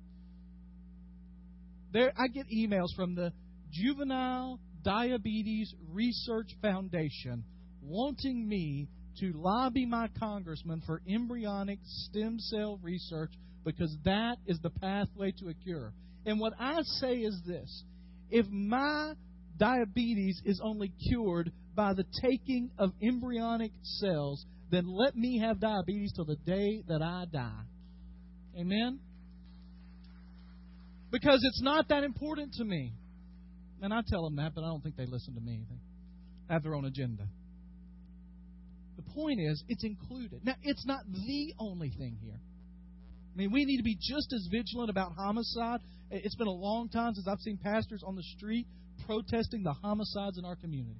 There, 1.92 2.14
I 2.18 2.28
get 2.28 2.46
emails 2.50 2.96
from 2.96 3.16
the 3.16 3.34
Juvenile 3.72 4.60
Diabetes 4.84 5.74
Research 5.92 6.50
Foundation 6.62 7.44
wanting 7.82 8.48
me 8.48 8.88
to 9.20 9.34
lobby 9.36 9.86
my 9.86 10.08
congressman 10.20 10.82
for 10.86 11.02
embryonic 11.08 11.80
stem 11.84 12.40
cell 12.40 12.80
research 12.82 13.32
because 13.66 13.96
that 14.06 14.38
is 14.48 14.60
the 14.62 14.70
pathway 14.70 15.32
to 15.40 15.50
a 15.50 15.54
cure. 15.54 15.94
And 16.26 16.40
what 16.40 16.54
I 16.60 16.82
say 16.84 17.18
is 17.18 17.42
this 17.46 17.84
if 18.30 18.46
my 18.50 19.14
diabetes 19.60 20.42
is 20.46 20.60
only 20.64 20.92
cured 21.10 21.52
by 21.76 21.94
the 21.94 22.06
taking 22.22 22.72
of 22.80 22.92
embryonic 23.02 23.72
cells, 23.84 24.46
then 24.72 24.86
let 24.88 25.16
me 25.16 25.40
have 25.40 25.60
diabetes 25.60 26.12
till 26.16 26.26
the 26.26 26.38
day 26.38 26.84
that 26.88 27.02
I 27.02 27.26
die. 27.32 27.64
Amen? 28.60 29.00
Because 31.12 31.40
it's 31.44 31.62
not 31.62 31.90
that 31.90 32.04
important 32.04 32.54
to 32.54 32.66
me. 32.66 32.94
And 33.82 33.94
I 33.94 34.02
tell 34.08 34.24
them 34.24 34.36
that, 34.38 34.54
but 34.54 34.64
I 34.64 34.68
don't 34.68 34.82
think 34.82 34.96
they 34.98 35.06
listen 35.06 35.36
to 35.36 35.42
me. 35.42 35.62
They 35.70 36.54
have 36.54 36.64
their 36.64 36.76
own 36.76 36.86
agenda. 36.86 37.24
The 38.98 39.14
point 39.14 39.40
is, 39.40 39.64
it's 39.70 39.84
included. 39.84 40.42
Now, 40.44 40.56
it's 40.62 40.86
not 40.86 41.00
the 41.06 41.54
only 41.60 41.90
thing 41.98 42.18
here. 42.22 42.40
I 43.34 43.38
mean, 43.38 43.52
we 43.52 43.64
need 43.64 43.78
to 43.78 43.84
be 43.84 43.96
just 43.96 44.34
as 44.34 44.48
vigilant 44.52 44.90
about 44.90 45.14
homicide. 45.18 45.80
It's 46.12 46.36
been 46.36 46.48
a 46.48 46.52
long 46.52 46.90
time 46.90 47.14
since 47.14 47.28
I've 47.28 47.40
seen 47.40 47.58
pastors 47.58 48.04
on 48.06 48.16
the 48.16 48.24
street 48.24 48.68
protesting 49.06 49.64
the 49.64 49.74
homicides 49.74 50.38
in 50.38 50.46
our 50.46 50.56
communities. 50.56 50.96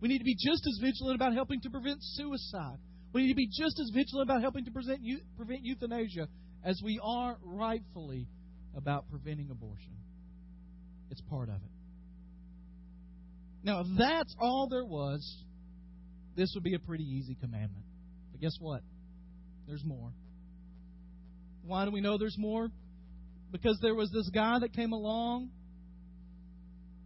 We 0.00 0.08
need 0.08 0.18
to 0.18 0.24
be 0.24 0.34
just 0.34 0.66
as 0.66 0.78
vigilant 0.82 1.16
about 1.16 1.32
helping 1.32 1.60
to 1.62 1.70
prevent 1.70 1.98
suicide. 2.00 2.78
We 3.12 3.22
need 3.22 3.28
to 3.28 3.36
be 3.36 3.48
just 3.48 3.78
as 3.80 3.90
vigilant 3.94 4.28
about 4.28 4.42
helping 4.42 4.64
to 4.66 4.70
prevent, 4.70 5.00
prevent 5.36 5.60
euthanasia 5.62 6.28
as 6.64 6.80
we 6.84 7.00
are 7.02 7.38
rightfully 7.42 8.26
about 8.76 9.08
preventing 9.08 9.50
abortion. 9.50 9.94
It's 11.10 11.22
part 11.22 11.48
of 11.48 11.56
it. 11.56 11.70
Now, 13.62 13.80
if 13.80 13.86
that's 13.96 14.34
all 14.38 14.68
there 14.70 14.84
was, 14.84 15.44
this 16.36 16.52
would 16.54 16.64
be 16.64 16.74
a 16.74 16.78
pretty 16.78 17.04
easy 17.04 17.36
commandment. 17.40 17.84
But 18.32 18.40
guess 18.40 18.56
what? 18.60 18.82
There's 19.66 19.84
more. 19.84 20.12
Why 21.62 21.86
do 21.86 21.90
we 21.90 22.02
know 22.02 22.18
there's 22.18 22.36
more? 22.36 22.68
Because 23.54 23.78
there 23.80 23.94
was 23.94 24.10
this 24.10 24.28
guy 24.34 24.58
that 24.58 24.72
came 24.72 24.90
along 24.90 25.48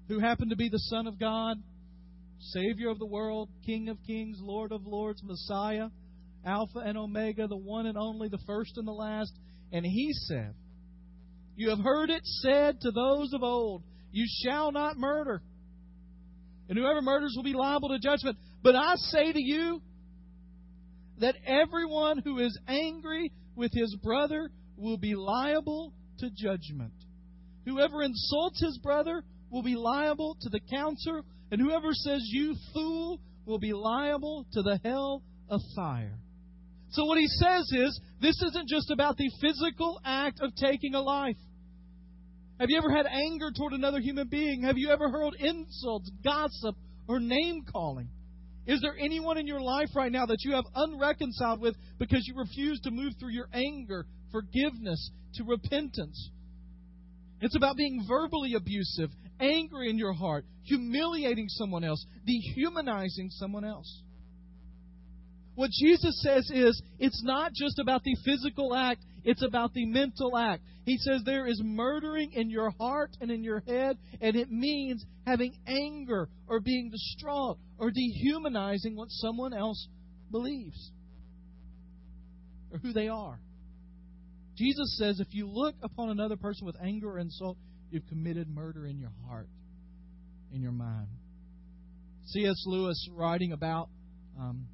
who 0.09 0.19
happened 0.19 0.49
to 0.49 0.57
be 0.57 0.71
the 0.71 0.79
Son 0.79 1.07
of 1.07 1.21
God, 1.21 1.59
Savior 2.39 2.89
of 2.89 2.99
the 2.99 3.07
world, 3.07 3.51
King 3.67 3.91
of 3.91 3.99
kings, 4.07 4.39
Lord 4.41 4.73
of 4.73 4.87
lords, 4.87 5.23
Messiah, 5.23 5.89
Alpha 6.47 6.79
and 6.79 6.97
Omega, 6.97 7.49
the 7.49 7.57
one 7.59 7.85
and 7.85 7.99
only, 7.99 8.29
the 8.31 8.39
first 8.47 8.79
and 8.79 8.89
the 8.89 8.93
last. 8.93 9.31
And 9.73 9.85
he 9.85 10.09
said, 10.27 10.55
You 11.55 11.69
have 11.69 11.81
heard 11.81 12.09
it 12.09 12.25
said 12.25 12.81
to 12.81 12.93
those 12.93 13.35
of 13.35 13.43
old, 13.43 13.83
You 14.11 14.25
shall 14.43 14.73
not 14.73 14.97
murder. 14.97 15.43
And 16.71 16.79
whoever 16.79 17.03
murders 17.03 17.35
will 17.37 17.45
be 17.45 17.53
liable 17.53 17.91
to 17.91 17.99
judgment. 17.99 18.39
But 18.63 18.75
I 18.75 18.95
say 18.95 19.33
to 19.33 19.43
you 19.43 19.83
that 21.19 21.37
everyone 21.47 22.23
who 22.25 22.39
is 22.39 22.59
angry 22.67 23.33
with 23.55 23.73
his 23.75 23.95
brother 24.03 24.51
will 24.79 24.97
be 24.97 25.15
liable 25.15 25.93
to 26.19 26.31
judgment. 26.31 26.93
Whoever 27.65 28.03
insults 28.03 28.61
his 28.61 28.79
brother 28.83 29.23
will 29.51 29.63
be 29.63 29.77
liable 29.77 30.37
to 30.41 30.49
the 30.51 30.61
council, 30.71 31.23
and 31.51 31.61
whoever 31.61 31.93
says, 31.93 32.21
You 32.25 32.55
fool, 32.73 33.21
will 33.47 33.59
be 33.59 33.73
liable 33.73 34.47
to 34.53 34.63
the 34.63 34.79
hell 34.85 35.23
of 35.49 35.61
fire. 35.75 36.19
So, 36.91 37.05
what 37.05 37.19
he 37.19 37.27
says 37.27 37.71
is, 37.73 38.01
this 38.21 38.41
isn't 38.43 38.69
just 38.69 38.91
about 38.91 39.17
the 39.17 39.31
physical 39.41 40.01
act 40.05 40.41
of 40.41 40.55
taking 40.55 40.95
a 40.95 41.01
life. 41.01 41.37
Have 42.61 42.71
you 42.71 42.79
ever 42.79 42.91
had 42.91 43.07
anger 43.07 43.51
toward 43.57 43.73
another 43.73 44.01
human 44.01 44.29
being? 44.29 44.63
Have 44.63 44.79
you 44.79 44.91
ever 44.91 45.09
heard 45.09 45.35
insults, 45.39 46.11
gossip, 46.25 46.77
or 47.07 47.21
name 47.21 47.63
calling? 47.71 48.09
Is 48.67 48.81
there 48.83 48.97
anyone 48.99 49.39
in 49.39 49.47
your 49.47 49.61
life 49.61 49.89
right 49.95 50.13
now 50.13 50.27
that 50.27 50.45
you 50.45 50.53
have 50.53 50.65
unreconciled 50.75 51.61
with 51.61 51.75
because 51.99 52.27
you 52.27 52.35
refuse 52.37 52.81
to 52.81 52.91
move 52.91 53.13
through 53.19 53.33
your 53.33 53.49
anger, 53.53 54.07
forgiveness, 54.31 55.11
to 55.35 55.45
repentance? 55.45 56.31
It's 57.41 57.57
about 57.57 57.77
being 57.77 58.05
verbally 58.09 58.55
abusive, 58.55 59.11
angry 59.41 59.91
in 59.91 59.99
your 59.99 60.13
heart, 60.13 60.45
humiliating 60.65 61.49
someone 61.49 61.85
else, 61.85 62.05
dehumanizing 62.27 63.31
someone 63.31 63.65
else. 63.65 64.03
What 65.55 65.71
Jesus 65.71 66.21
says 66.23 66.51
is, 66.55 66.81
it's 66.99 67.23
not 67.25 67.53
just 67.53 67.79
about 67.79 68.05
the 68.05 68.17
physical 68.25 68.75
act, 68.75 69.05
it's 69.25 69.43
about 69.43 69.75
the 69.75 69.87
mental 69.87 70.37
act. 70.37 70.63
He 70.85 70.99
says 70.99 71.23
there 71.25 71.47
is 71.47 71.61
murdering 71.63 72.33
in 72.33 72.49
your 72.49 72.71
heart 72.71 73.11
and 73.21 73.31
in 73.31 73.43
your 73.43 73.63
head, 73.67 73.99
and 74.21 74.37
it 74.37 74.51
means 74.51 75.05
having 75.27 75.55
anger 75.67 76.29
or 76.47 76.61
being 76.61 76.91
distraught 76.91 77.59
or 77.77 77.91
dehumanizing 77.91 78.97
what 78.97 79.09
someone 79.11 79.53
else 79.53 79.89
believes 80.31 80.93
or 82.73 82.79
who 82.79 82.93
they 82.93 83.09
are. 83.09 83.41
Jesus 84.59 84.99
says 84.99 85.21
if 85.21 85.29
you 85.31 85.49
look 85.49 85.77
upon 85.83 86.11
another 86.11 86.37
person 86.37 86.67
with 86.67 86.77
anger 86.83 87.11
or 87.11 87.19
insult, 87.19 87.57
you've 87.91 88.07
committed 88.09 88.49
murder 88.49 88.87
in 88.87 88.99
your 88.99 89.13
heart, 89.27 89.49
in 90.53 90.61
your 90.61 90.73
mind. 90.73 91.07
C.S. 92.27 92.65
Lewis, 92.67 93.09
writing 93.15 93.53
about 93.53 93.89
um, 94.39 94.67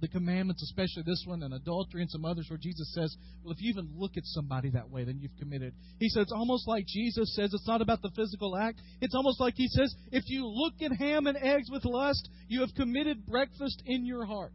the 0.00 0.08
commandments, 0.08 0.62
especially 0.62 1.02
this 1.04 1.22
one, 1.26 1.42
and 1.42 1.52
adultery 1.52 2.02
and 2.02 2.10
some 2.10 2.24
others, 2.24 2.46
where 2.48 2.58
Jesus 2.58 2.92
says, 2.94 3.14
Well, 3.42 3.52
if 3.52 3.60
you 3.60 3.70
even 3.70 3.90
look 3.96 4.12
at 4.16 4.24
somebody 4.24 4.70
that 4.70 4.88
way, 4.88 5.04
then 5.04 5.18
you've 5.20 5.36
committed. 5.38 5.74
He 5.98 6.08
says, 6.08 6.22
It's 6.22 6.32
almost 6.32 6.68
like 6.68 6.86
Jesus 6.86 7.34
says 7.34 7.50
it's 7.52 7.66
not 7.66 7.82
about 7.82 8.00
the 8.00 8.10
physical 8.14 8.56
act. 8.56 8.80
It's 9.00 9.14
almost 9.14 9.40
like 9.40 9.54
he 9.56 9.66
says, 9.68 9.92
If 10.12 10.24
you 10.28 10.46
look 10.46 10.74
at 10.80 10.96
ham 10.96 11.26
and 11.26 11.36
eggs 11.36 11.68
with 11.70 11.84
lust, 11.84 12.28
you 12.46 12.60
have 12.60 12.70
committed 12.76 13.26
breakfast 13.26 13.82
in 13.86 14.06
your 14.06 14.24
heart. 14.24 14.52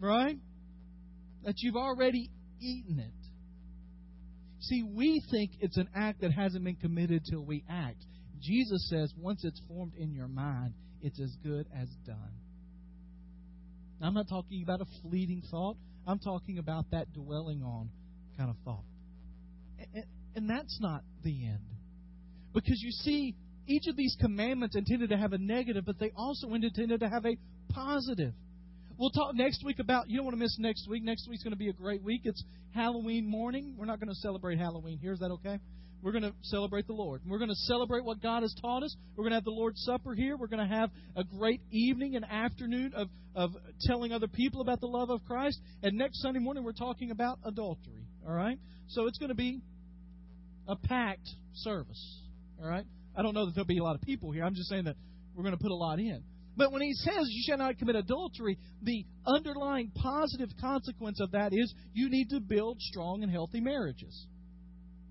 Right? 0.00 0.36
That 1.44 1.54
you've 1.58 1.76
already 1.76 2.30
eaten 2.60 2.98
it. 2.98 3.12
See, 4.60 4.82
we 4.82 5.22
think 5.30 5.52
it's 5.60 5.76
an 5.76 5.88
act 5.94 6.20
that 6.20 6.32
hasn't 6.32 6.64
been 6.64 6.76
committed 6.76 7.22
till 7.30 7.44
we 7.44 7.64
act. 7.68 8.04
Jesus 8.40 8.88
says 8.88 9.12
once 9.16 9.44
it's 9.44 9.60
formed 9.68 9.94
in 9.96 10.12
your 10.12 10.28
mind, 10.28 10.74
it's 11.00 11.20
as 11.20 11.34
good 11.42 11.66
as 11.74 11.88
done. 12.06 12.32
Now, 14.00 14.08
I'm 14.08 14.14
not 14.14 14.28
talking 14.28 14.62
about 14.62 14.80
a 14.80 14.86
fleeting 15.02 15.42
thought. 15.50 15.76
I'm 16.06 16.18
talking 16.18 16.58
about 16.58 16.86
that 16.92 17.12
dwelling 17.12 17.62
on 17.62 17.90
kind 18.36 18.50
of 18.50 18.56
thought. 18.64 18.84
And, 19.94 20.04
and 20.34 20.50
that's 20.50 20.78
not 20.80 21.02
the 21.24 21.46
end. 21.46 21.58
Because 22.54 22.80
you 22.80 22.90
see, 22.90 23.34
each 23.66 23.86
of 23.88 23.96
these 23.96 24.16
commandments 24.20 24.76
intended 24.76 25.10
to 25.10 25.16
have 25.16 25.32
a 25.32 25.38
negative, 25.38 25.84
but 25.84 25.98
they 25.98 26.10
also 26.16 26.52
intended 26.54 27.00
to 27.00 27.08
have 27.08 27.26
a 27.26 27.36
positive. 27.70 28.32
We'll 28.98 29.10
talk 29.10 29.32
next 29.36 29.64
week 29.64 29.78
about, 29.78 30.10
you 30.10 30.16
don't 30.16 30.24
want 30.26 30.36
to 30.36 30.42
miss 30.42 30.58
next 30.58 30.88
week. 30.88 31.04
Next 31.04 31.28
week's 31.28 31.44
going 31.44 31.52
to 31.52 31.58
be 31.58 31.68
a 31.68 31.72
great 31.72 32.02
week. 32.02 32.22
It's 32.24 32.42
Halloween 32.74 33.30
morning. 33.30 33.76
We're 33.78 33.86
not 33.86 34.00
going 34.00 34.08
to 34.08 34.14
celebrate 34.16 34.58
Halloween 34.58 34.98
here. 34.98 35.12
Is 35.12 35.20
that 35.20 35.30
okay? 35.30 35.60
We're 36.02 36.10
going 36.10 36.24
to 36.24 36.32
celebrate 36.42 36.88
the 36.88 36.94
Lord. 36.94 37.22
We're 37.24 37.38
going 37.38 37.50
to 37.50 37.54
celebrate 37.54 38.04
what 38.04 38.20
God 38.20 38.42
has 38.42 38.52
taught 38.60 38.82
us. 38.82 38.96
We're 39.14 39.22
going 39.22 39.30
to 39.30 39.36
have 39.36 39.44
the 39.44 39.52
Lord's 39.52 39.80
Supper 39.84 40.14
here. 40.14 40.36
We're 40.36 40.48
going 40.48 40.68
to 40.68 40.74
have 40.74 40.90
a 41.14 41.22
great 41.22 41.60
evening 41.70 42.16
and 42.16 42.24
afternoon 42.24 42.92
of, 42.92 43.06
of 43.36 43.52
telling 43.82 44.12
other 44.12 44.26
people 44.26 44.62
about 44.62 44.80
the 44.80 44.88
love 44.88 45.10
of 45.10 45.24
Christ. 45.26 45.60
And 45.80 45.96
next 45.96 46.20
Sunday 46.20 46.40
morning, 46.40 46.64
we're 46.64 46.72
talking 46.72 47.12
about 47.12 47.38
adultery. 47.44 48.04
All 48.26 48.34
right? 48.34 48.58
So 48.88 49.06
it's 49.06 49.18
going 49.18 49.30
to 49.30 49.36
be 49.36 49.60
a 50.66 50.74
packed 50.74 51.28
service. 51.54 52.20
All 52.60 52.68
right? 52.68 52.84
I 53.16 53.22
don't 53.22 53.34
know 53.34 53.46
that 53.46 53.54
there'll 53.54 53.64
be 53.64 53.78
a 53.78 53.84
lot 53.84 53.94
of 53.94 54.02
people 54.02 54.32
here. 54.32 54.42
I'm 54.42 54.56
just 54.56 54.68
saying 54.68 54.86
that 54.86 54.96
we're 55.36 55.44
going 55.44 55.56
to 55.56 55.62
put 55.62 55.70
a 55.70 55.76
lot 55.76 56.00
in. 56.00 56.24
But 56.58 56.72
when 56.72 56.82
he 56.82 56.92
says 56.92 57.28
you 57.30 57.44
shall 57.46 57.58
not 57.58 57.78
commit 57.78 57.94
adultery, 57.94 58.58
the 58.82 59.06
underlying 59.24 59.92
positive 59.94 60.50
consequence 60.60 61.20
of 61.20 61.30
that 61.30 61.52
is 61.52 61.72
you 61.94 62.10
need 62.10 62.30
to 62.30 62.40
build 62.40 62.80
strong 62.80 63.22
and 63.22 63.30
healthy 63.30 63.60
marriages. 63.60 64.26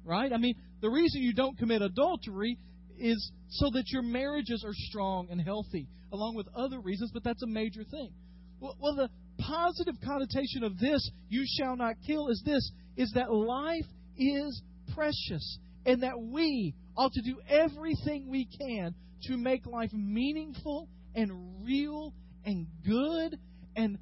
Right? 0.04 0.34
I 0.34 0.38
mean, 0.38 0.56
the 0.82 0.90
reason 0.90 1.22
you 1.22 1.34
don't 1.34 1.58
commit 1.58 1.82
adultery 1.82 2.58
is 3.00 3.32
so 3.48 3.70
that 3.72 3.86
your 3.88 4.02
marriages 4.02 4.64
are 4.68 4.74
strong 4.74 5.30
and 5.32 5.40
healthy, 5.40 5.88
along 6.12 6.36
with 6.36 6.48
other 6.54 6.82
reasons, 6.82 7.12
but 7.14 7.24
that's 7.24 7.42
a 7.44 7.48
major 7.48 7.86
thing. 7.86 8.12
Well, 8.60 8.76
well 8.82 8.96
the 8.96 9.10
positive 9.40 9.96
connotation 10.04 10.64
of 10.64 10.78
this, 10.78 11.10
you 11.30 11.46
shall 11.58 11.78
not 11.78 11.96
kill, 12.06 12.28
is 12.28 12.44
this, 12.46 12.70
is 12.98 13.14
that 13.16 13.32
life 13.32 13.86
is 14.18 14.62
precious 14.94 15.60
and 15.86 16.04
that 16.04 16.20
we 16.20 16.76
ought 16.98 17.14
to 17.14 17.22
do 17.22 17.40
everything 17.48 18.30
we 18.30 18.50
can 18.60 18.94
to 19.24 19.38
make 19.38 19.66
life 19.66 19.94
meaningful 19.94 20.90
and 21.18 21.66
real 21.66 22.14
and 22.46 22.68
good 22.86 23.38
and 23.76 23.98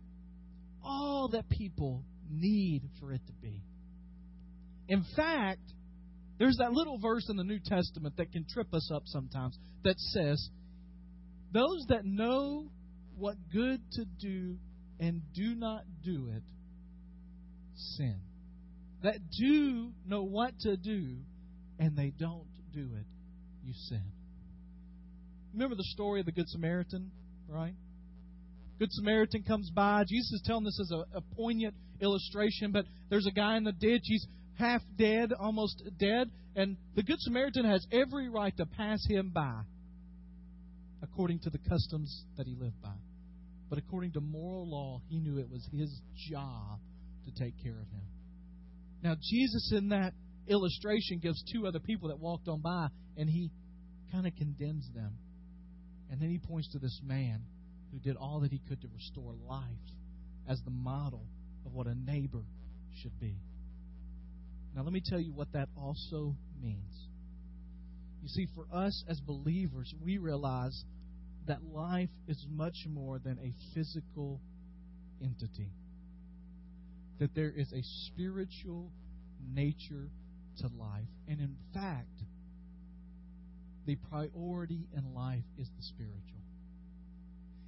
all 0.84 1.30
that 1.32 1.50
people 1.50 2.04
need 2.30 2.84
for 3.00 3.12
it 3.12 3.22
to 3.26 3.34
be. 3.34 3.64
In 4.88 5.04
fact, 5.16 5.62
there's 6.38 6.58
that 6.58 6.74
little 6.74 7.00
verse 7.00 7.28
in 7.30 7.38
the 7.38 7.44
New 7.44 7.60
Testament 7.60 8.18
that 8.18 8.32
can 8.32 8.46
trip 8.48 8.72
us 8.74 8.92
up 8.94 9.04
sometimes 9.06 9.58
that 9.84 9.98
says, 9.98 10.50
Those 11.54 11.86
that 11.90 12.06
know 12.06 12.68
what 13.18 13.36
good 13.52 13.82
to 13.94 14.06
do 14.20 14.58
and 15.00 15.22
do 15.34 15.56
not 15.56 15.82
do 16.04 16.30
it 16.36 16.44
sin. 17.98 18.20
That 19.04 19.20
do 19.40 19.92
know 20.06 20.24
what 20.24 20.60
to 20.62 20.76
do 20.76 21.18
and 21.80 21.98
they 21.98 22.12
don't 22.18 22.48
do 22.74 22.90
it, 22.96 23.06
you 23.64 23.74
sin. 23.90 24.04
Remember 25.56 25.76
the 25.76 25.84
story 25.86 26.20
of 26.20 26.26
the 26.26 26.34
Good 26.34 26.50
Samaritan, 26.50 27.12
right? 27.48 27.74
Good 28.78 28.92
Samaritan 28.92 29.44
comes 29.44 29.70
by. 29.70 30.04
Jesus 30.04 30.34
is 30.34 30.44
telling 30.46 30.66
this 30.66 30.78
as 30.82 30.92
a, 30.92 31.18
a 31.18 31.22
poignant 31.36 31.74
illustration, 32.02 32.74
but 32.74 32.86
there's 33.10 33.26
a 33.26 33.32
guy 33.32 33.56
in 33.56 33.64
the 33.64 33.72
ditch. 33.72 34.02
He's 34.04 34.28
half 34.60 34.82
dead, 34.98 35.32
almost 35.32 35.82
dead, 35.98 36.30
and 36.58 36.76
the 36.96 37.04
Good 37.04 37.22
Samaritan 37.22 37.64
has 37.64 37.88
every 37.90 38.28
right 38.28 38.56
to 38.58 38.66
pass 38.66 39.00
him 39.08 39.32
by 39.34 39.62
according 41.02 41.40
to 41.40 41.50
the 41.50 41.60
customs 41.70 42.26
that 42.36 42.46
he 42.46 42.56
lived 42.60 42.82
by. 42.82 42.96
But 43.70 43.80
according 43.80 44.12
to 44.14 44.22
moral 44.22 44.70
law, 44.70 45.02
he 45.08 45.20
knew 45.20 45.38
it 45.38 45.50
was 45.50 45.66
his 45.72 46.02
job 46.30 46.80
to 47.26 47.44
take 47.44 47.54
care 47.64 47.72
of 47.80 47.88
him. 47.88 48.04
Now, 49.02 49.16
Jesus, 49.22 49.72
in 49.74 49.90
that 49.90 50.14
illustration, 50.48 51.20
gives 51.20 51.42
two 51.54 51.66
other 51.66 51.80
people 51.80 52.10
that 52.10 52.20
walked 52.20 52.50
on 52.50 52.60
by, 52.60 52.88
and 53.16 53.30
he 53.30 53.52
kind 54.12 54.28
of 54.28 54.36
condemns 54.36 54.90
them. 54.94 55.18
And 56.12 56.22
then 56.22 56.30
he 56.30 56.38
points 56.38 56.70
to 56.74 56.80
this 56.80 57.00
man 57.04 57.42
who 57.92 58.00
did 58.00 58.16
all 58.16 58.42
that 58.42 58.52
he 58.52 58.62
could 58.68 58.82
to 58.82 58.88
restore 58.94 59.34
life 59.48 59.64
as 60.48 60.62
the 60.64 60.72
model 60.72 61.26
of 61.66 61.74
what 61.74 61.88
a 61.88 61.96
neighbor 61.96 62.44
should 63.02 63.20
be. 63.20 63.36
Now, 64.76 64.84
let 64.84 64.94
me 64.94 65.02
tell 65.04 65.20
you 65.20 65.32
what 65.32 65.54
that 65.54 65.70
also 65.78 66.36
means. 66.62 66.94
You 68.22 68.28
see, 68.30 68.48
for 68.56 68.66
us 68.76 69.04
as 69.08 69.20
believers, 69.20 69.94
we 70.04 70.18
realize 70.18 70.84
that 71.48 71.60
life 71.74 72.10
is 72.28 72.46
much 72.50 72.86
more 72.88 73.20
than 73.20 73.38
a 73.40 73.54
physical 73.74 74.42
entity, 75.24 75.70
that 77.20 77.34
there 77.36 77.52
is 77.56 77.72
a 77.72 77.82
spiritual 78.08 78.90
nature 79.54 80.10
to 80.60 80.68
life. 80.78 81.08
And 81.28 81.40
in 81.40 81.56
fact, 81.74 82.24
the 83.86 83.96
priority 84.10 84.88
in 84.96 85.14
life 85.14 85.44
is 85.58 85.68
the 85.68 85.84
spiritual. 85.84 86.36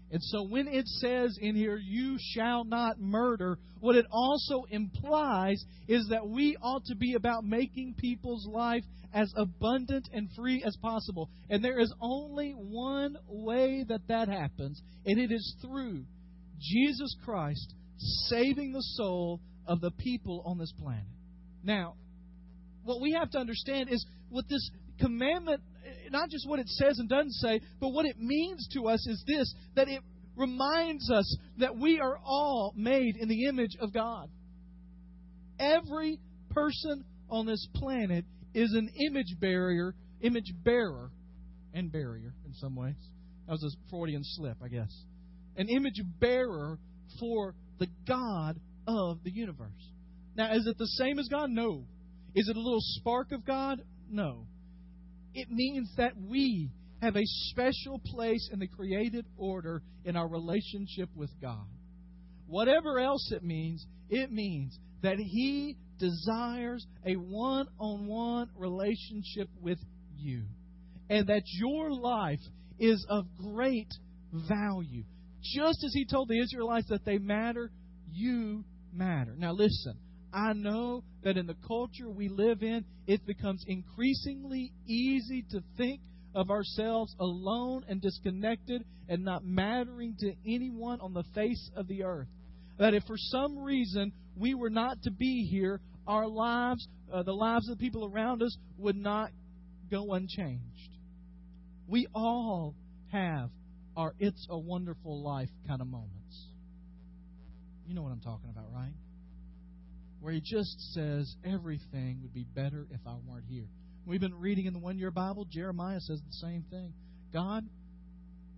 And 0.09 0.23
so 0.23 0.43
when 0.43 0.67
it 0.69 0.87
says 0.87 1.37
in 1.41 1.55
here, 1.55 1.77
you 1.77 2.17
shall 2.33 2.63
not 2.63 2.99
murder, 2.99 3.59
what 3.81 3.97
it 3.97 4.05
also 4.09 4.63
implies 4.69 5.61
is 5.87 6.07
that 6.11 6.27
we 6.27 6.55
ought 6.61 6.85
to 6.85 6.95
be 6.95 7.15
about 7.15 7.43
making 7.43 7.95
people's 7.97 8.47
life 8.47 8.83
as 9.13 9.31
abundant 9.35 10.07
and 10.13 10.29
free 10.35 10.63
as 10.65 10.77
possible. 10.81 11.29
And 11.49 11.63
there 11.63 11.79
is 11.79 11.93
only 11.99 12.53
one 12.53 13.17
way 13.27 13.83
that 13.89 14.07
that 14.07 14.29
happens, 14.29 14.81
and 15.05 15.19
it 15.19 15.31
is 15.31 15.55
through 15.61 16.05
Jesus 16.59 17.13
Christ 17.25 17.73
saving 18.29 18.71
the 18.71 18.81
soul 18.81 19.41
of 19.67 19.81
the 19.81 19.91
people 19.91 20.41
on 20.45 20.57
this 20.57 20.73
planet. 20.79 21.03
Now, 21.63 21.95
what 22.83 23.01
we 23.01 23.11
have 23.11 23.29
to 23.31 23.39
understand 23.39 23.89
is 23.91 24.05
what 24.29 24.47
this 24.47 24.69
commandment 24.99 25.61
not 26.11 26.29
just 26.29 26.47
what 26.47 26.59
it 26.59 26.67
says 26.67 26.99
and 26.99 27.09
doesn't 27.09 27.33
say, 27.33 27.59
but 27.79 27.89
what 27.89 28.05
it 28.05 28.19
means 28.19 28.67
to 28.73 28.87
us 28.87 29.05
is 29.07 29.23
this 29.27 29.53
that 29.75 29.87
it 29.87 30.01
reminds 30.35 31.09
us 31.11 31.37
that 31.57 31.77
we 31.77 31.99
are 31.99 32.17
all 32.23 32.73
made 32.75 33.17
in 33.17 33.27
the 33.27 33.45
image 33.45 33.75
of 33.79 33.93
God. 33.93 34.29
Every 35.59 36.19
person 36.51 37.03
on 37.29 37.45
this 37.45 37.67
planet 37.75 38.25
is 38.53 38.73
an 38.73 38.89
image 39.09 39.39
bearer, 39.39 39.95
image 40.21 40.53
bearer, 40.63 41.11
and 41.73 41.91
barrier 41.91 42.33
in 42.45 42.53
some 42.53 42.75
ways. 42.75 42.95
That 43.47 43.53
was 43.53 43.63
a 43.63 43.89
Freudian 43.89 44.23
slip, 44.23 44.57
I 44.63 44.67
guess. 44.67 44.93
An 45.55 45.69
image 45.69 46.01
bearer 46.19 46.77
for 47.19 47.55
the 47.79 47.87
God 48.07 48.59
of 48.87 49.23
the 49.23 49.31
universe. 49.31 49.91
Now, 50.35 50.53
is 50.53 50.67
it 50.67 50.77
the 50.77 50.85
same 50.85 51.17
as 51.17 51.27
God? 51.29 51.49
No. 51.49 51.85
Is 52.35 52.47
it 52.47 52.55
a 52.55 52.59
little 52.59 52.81
spark 52.81 53.31
of 53.31 53.43
God? 53.43 53.81
No. 54.09 54.45
It 55.33 55.49
means 55.49 55.91
that 55.97 56.13
we 56.17 56.71
have 57.01 57.15
a 57.15 57.25
special 57.25 58.01
place 58.05 58.49
in 58.51 58.59
the 58.59 58.67
created 58.67 59.25
order 59.37 59.81
in 60.03 60.15
our 60.15 60.27
relationship 60.27 61.09
with 61.15 61.29
God. 61.41 61.65
Whatever 62.47 62.99
else 62.99 63.31
it 63.31 63.43
means, 63.43 63.85
it 64.09 64.31
means 64.31 64.77
that 65.03 65.17
He 65.17 65.77
desires 65.99 66.85
a 67.05 67.13
one 67.13 67.67
on 67.79 68.07
one 68.07 68.49
relationship 68.55 69.49
with 69.61 69.79
you. 70.15 70.43
And 71.09 71.27
that 71.27 71.43
your 71.45 71.91
life 71.91 72.39
is 72.79 73.05
of 73.09 73.25
great 73.37 73.93
value. 74.33 75.03
Just 75.41 75.83
as 75.83 75.93
He 75.93 76.05
told 76.05 76.29
the 76.29 76.39
Israelites 76.39 76.87
that 76.89 77.05
they 77.05 77.17
matter, 77.17 77.71
you 78.11 78.63
matter. 78.91 79.35
Now, 79.37 79.53
listen, 79.53 79.97
I 80.33 80.53
know 80.53 81.03
that 81.23 81.37
in 81.37 81.47
the 81.47 81.55
culture 81.67 82.09
we 82.09 82.27
live 82.29 82.61
in, 82.61 82.85
it 83.07 83.25
becomes 83.25 83.63
increasingly 83.67 84.73
easy 84.85 85.45
to 85.51 85.61
think 85.77 86.01
of 86.35 86.51
ourselves 86.51 87.15
alone 87.19 87.83
and 87.87 88.01
disconnected 88.01 88.83
and 89.09 89.23
not 89.23 89.43
mattering 89.43 90.15
to 90.19 90.33
anyone 90.45 90.99
on 91.01 91.13
the 91.13 91.23
face 91.33 91.71
of 91.75 91.87
the 91.87 92.03
earth. 92.03 92.27
That 92.77 92.93
if 92.93 93.03
for 93.03 93.17
some 93.17 93.57
reason 93.57 94.11
we 94.35 94.53
were 94.53 94.69
not 94.69 95.01
to 95.03 95.11
be 95.11 95.47
here, 95.49 95.81
our 96.05 96.27
lives, 96.27 96.87
uh, 97.11 97.23
the 97.23 97.33
lives 97.33 97.67
of 97.69 97.77
the 97.77 97.83
people 97.83 98.05
around 98.05 98.43
us, 98.43 98.55
would 98.77 98.95
not 98.95 99.31
go 99.89 100.13
unchanged. 100.13 100.89
We 101.87 102.07
all 102.13 102.75
have 103.11 103.49
our 103.95 104.13
It's 104.19 104.45
a 104.49 104.57
Wonderful 104.57 105.23
Life 105.23 105.49
kind 105.67 105.81
of 105.81 105.87
moments. 105.87 106.47
You 107.87 107.95
know 107.95 108.03
what 108.03 108.11
I'm 108.11 108.21
talking 108.21 108.49
about, 108.49 108.71
right? 108.71 108.93
Where 110.19 110.33
he 110.33 110.41
just 110.41 110.93
says 110.93 111.35
everything 111.45 112.19
would 112.21 112.33
be 112.33 112.45
better 112.55 112.87
if 112.91 113.01
I 113.05 113.15
weren't 113.25 113.45
here. 113.47 113.67
We've 114.05 114.21
been 114.21 114.35
reading 114.35 114.65
in 114.65 114.73
the 114.73 114.79
one 114.79 114.97
year 114.97 115.11
Bible, 115.11 115.45
Jeremiah 115.49 115.99
says 115.99 116.21
the 116.25 116.47
same 116.47 116.63
thing. 116.69 116.93
God, 117.33 117.65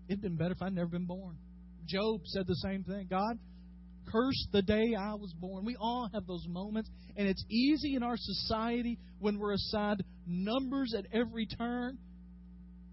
it'd 0.08 0.22
been 0.22 0.38
better 0.38 0.52
if 0.52 0.62
I'd 0.62 0.74
never 0.74 0.90
been 0.90 1.06
born. 1.06 1.38
Job 1.86 2.22
said 2.26 2.46
the 2.48 2.56
same 2.56 2.84
thing. 2.84 3.08
God, 3.10 3.40
curse 4.12 4.48
the 4.52 4.62
day 4.62 4.94
I 4.98 5.16
was 5.16 5.34
born. 5.34 5.66
We 5.66 5.76
all 5.80 6.10
have 6.14 6.28
those 6.28 6.46
moments, 6.48 6.90
and 7.18 7.28
it's 7.28 7.44
easy 7.50 7.96
in 7.96 8.04
our 8.04 8.18
society 8.18 9.00
when 9.20 9.40
we're 9.40 9.54
assigned 9.54 10.04
numbers 10.28 10.94
at 10.98 11.06
every 11.12 11.48
turn 11.48 11.98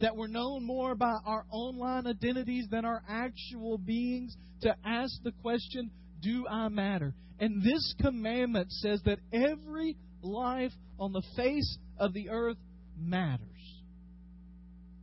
that 0.00 0.16
we're 0.16 0.26
known 0.26 0.64
more 0.64 0.94
by 0.94 1.14
our 1.24 1.44
online 1.50 2.06
identities 2.06 2.66
than 2.70 2.84
our 2.84 3.02
actual 3.08 3.78
beings 3.78 4.36
to 4.62 4.74
ask 4.84 5.12
the 5.22 5.32
question, 5.42 5.90
Do 6.20 6.46
I 6.48 6.68
matter? 6.68 7.14
And 7.38 7.62
this 7.62 7.94
commandment 8.00 8.72
says 8.72 9.00
that 9.04 9.18
every 9.32 9.96
life 10.22 10.72
on 10.98 11.12
the 11.12 11.22
face 11.36 11.78
of 11.98 12.12
the 12.12 12.30
earth 12.30 12.56
matters. 12.98 13.42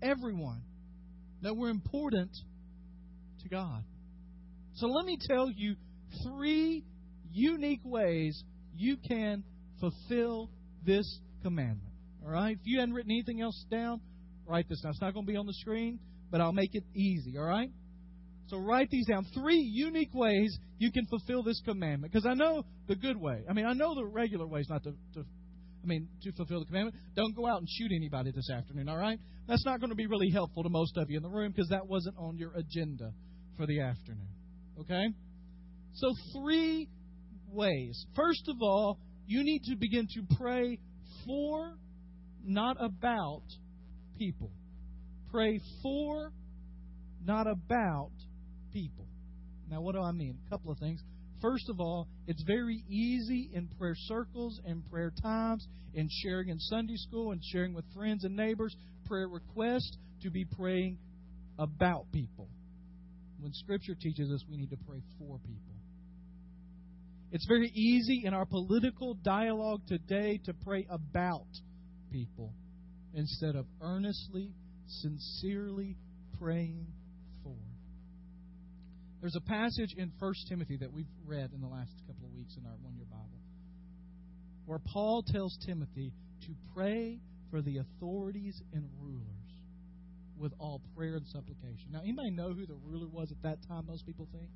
everyone, 0.04 0.62
that 1.42 1.56
we're 1.56 1.70
important 1.70 2.32
to 3.42 3.50
God. 3.50 3.84
So 4.76 4.88
let 4.88 5.06
me 5.06 5.18
tell 5.28 5.50
you 5.50 5.76
three 6.24 6.84
unique 7.32 7.82
ways 7.84 8.44
you 8.76 8.98
can 8.98 9.44
fulfill 9.80 10.50
this 10.86 11.20
commandment. 11.42 11.94
All 12.24 12.32
right? 12.32 12.58
If 12.60 12.66
you 12.66 12.80
hadn't 12.80 12.96
written 12.96 13.12
anything 13.12 13.42
else 13.42 13.66
down, 13.70 14.02
write 14.46 14.68
this 14.70 14.82
down. 14.82 14.92
It's 14.92 15.02
not 15.02 15.14
going 15.14 15.26
to 15.26 15.32
be 15.32 15.38
on 15.38 15.46
the 15.46 15.54
screen, 15.54 16.00
but 16.32 16.42
I'll 16.42 16.54
make 16.54 16.76
it 16.76 16.84
easy. 16.96 17.38
All 17.38 17.46
right? 17.46 17.70
So 18.48 18.58
write 18.58 18.90
these 18.90 19.08
down. 19.08 19.26
Three 19.34 19.58
unique 19.58 20.14
ways 20.14 20.58
you 20.78 20.92
can 20.92 21.06
fulfill 21.08 21.44
this 21.44 21.62
commandment. 21.66 22.12
Because 22.12 22.26
I 22.26 22.34
know 22.34 22.64
the 22.88 22.96
good 22.96 23.18
way. 23.18 23.44
I 23.50 23.54
mean, 23.54 23.66
I 23.66 23.74
know 23.74 23.96
the 23.96 24.06
regular 24.06 24.46
ways 24.46 24.68
not 24.70 24.84
to, 24.84 24.92
to, 24.92 25.20
I 25.20 25.86
mean, 25.86 26.08
to 26.24 26.32
fulfill 26.34 26.60
the 26.60 26.66
commandment. 26.66 26.98
Don't 27.16 27.36
go 27.36 27.48
out 27.48 27.60
and 27.60 27.68
shoot 27.70 27.92
anybody 27.96 28.32
this 28.32 28.50
afternoon. 28.50 28.90
All 28.90 28.98
right? 28.98 29.20
That's 29.48 29.66
not 29.66 29.80
going 29.80 29.90
to 29.90 29.96
be 29.96 30.08
really 30.08 30.30
helpful 30.30 30.64
to 30.64 30.70
most 30.70 30.98
of 30.98 31.10
you 31.10 31.18
in 31.18 31.24
the 31.24 31.30
room 31.30 31.52
because 31.52 31.70
that 31.70 31.88
wasn't 31.88 32.16
on 32.18 32.38
your 32.38 32.52
agenda 32.54 33.12
for 33.58 33.66
the 33.66 33.82
afternoon. 33.82 34.28
Okay? 34.80 35.06
So 35.94 36.12
three 36.34 36.90
ways. 37.48 38.06
First 38.16 38.48
of 38.48 38.58
all, 38.62 39.00
you 39.26 39.44
need 39.44 39.64
to 39.70 39.76
begin 39.76 40.08
to 40.16 40.36
pray 40.38 40.80
for, 41.26 41.76
not 42.44 42.78
about, 42.80 43.44
people. 44.18 44.52
Pray 45.32 45.60
for, 45.82 46.32
not 47.26 47.48
about 47.48 48.12
people. 48.74 49.06
Now, 49.70 49.82
what 49.82 49.96
do 49.96 50.02
I 50.02 50.12
mean? 50.12 50.38
A 50.46 50.50
couple 50.50 50.72
of 50.72 50.80
things. 50.80 51.02
First 51.42 51.70
of 51.70 51.80
all, 51.80 52.08
it's 52.28 52.44
very 52.44 52.84
easy 52.90 53.52
in 53.54 53.68
prayer 53.78 53.96
circles 53.96 54.60
and 54.66 54.90
prayer 54.90 55.12
times, 55.22 55.68
in 55.94 56.08
sharing 56.24 56.50
in 56.50 56.60
Sunday 56.60 56.96
school 56.96 57.32
and 57.32 57.42
sharing 57.44 57.74
with 57.74 57.86
friends 57.94 58.24
and 58.24 58.36
neighbors, 58.36 58.76
prayer 59.06 59.28
requests 59.28 59.98
to 60.22 60.32
be 60.32 60.46
praying 60.46 60.98
about 61.60 62.12
people. 62.12 62.48
When 63.40 63.54
Scripture 63.54 63.96
teaches 64.00 64.32
us 64.32 64.44
we 64.50 64.58
need 64.58 64.70
to 64.70 64.78
pray 64.88 65.02
for 65.20 65.38
people. 65.40 65.74
It's 67.32 67.46
very 67.48 67.70
easy 67.74 68.22
in 68.26 68.34
our 68.34 68.46
political 68.46 69.16
dialogue 69.16 69.82
today 69.88 70.40
to 70.46 70.54
pray 70.54 70.88
about 70.90 71.48
people 72.12 72.54
instead 73.14 73.56
of 73.56 73.66
earnestly, 73.82 74.54
sincerely 74.88 75.98
praying 76.40 76.88
for. 77.44 77.58
There's 79.24 79.38
a 79.38 79.50
passage 79.50 79.96
in 79.96 80.12
1 80.20 80.34
Timothy 80.50 80.76
that 80.82 80.92
we've 80.92 81.08
read 81.26 81.52
in 81.56 81.62
the 81.62 81.68
last 81.68 81.94
couple 82.06 82.28
of 82.28 82.34
weeks 82.36 82.58
in 82.58 82.66
our 82.66 82.76
one 82.82 82.94
year 82.98 83.06
Bible 83.10 83.40
where 84.66 84.80
Paul 84.80 85.24
tells 85.26 85.58
Timothy 85.66 86.12
to 86.42 86.54
pray 86.76 87.22
for 87.50 87.62
the 87.62 87.78
authorities 87.78 88.62
and 88.74 88.84
rulers 89.00 89.24
with 90.38 90.52
all 90.60 90.82
prayer 90.94 91.16
and 91.16 91.26
supplication. 91.28 91.94
Now, 91.94 92.02
anybody 92.02 92.32
know 92.32 92.52
who 92.52 92.66
the 92.66 92.76
ruler 92.86 93.08
was 93.08 93.32
at 93.32 93.42
that 93.44 93.66
time, 93.66 93.86
most 93.88 94.06
people 94.06 94.28
think? 94.34 94.50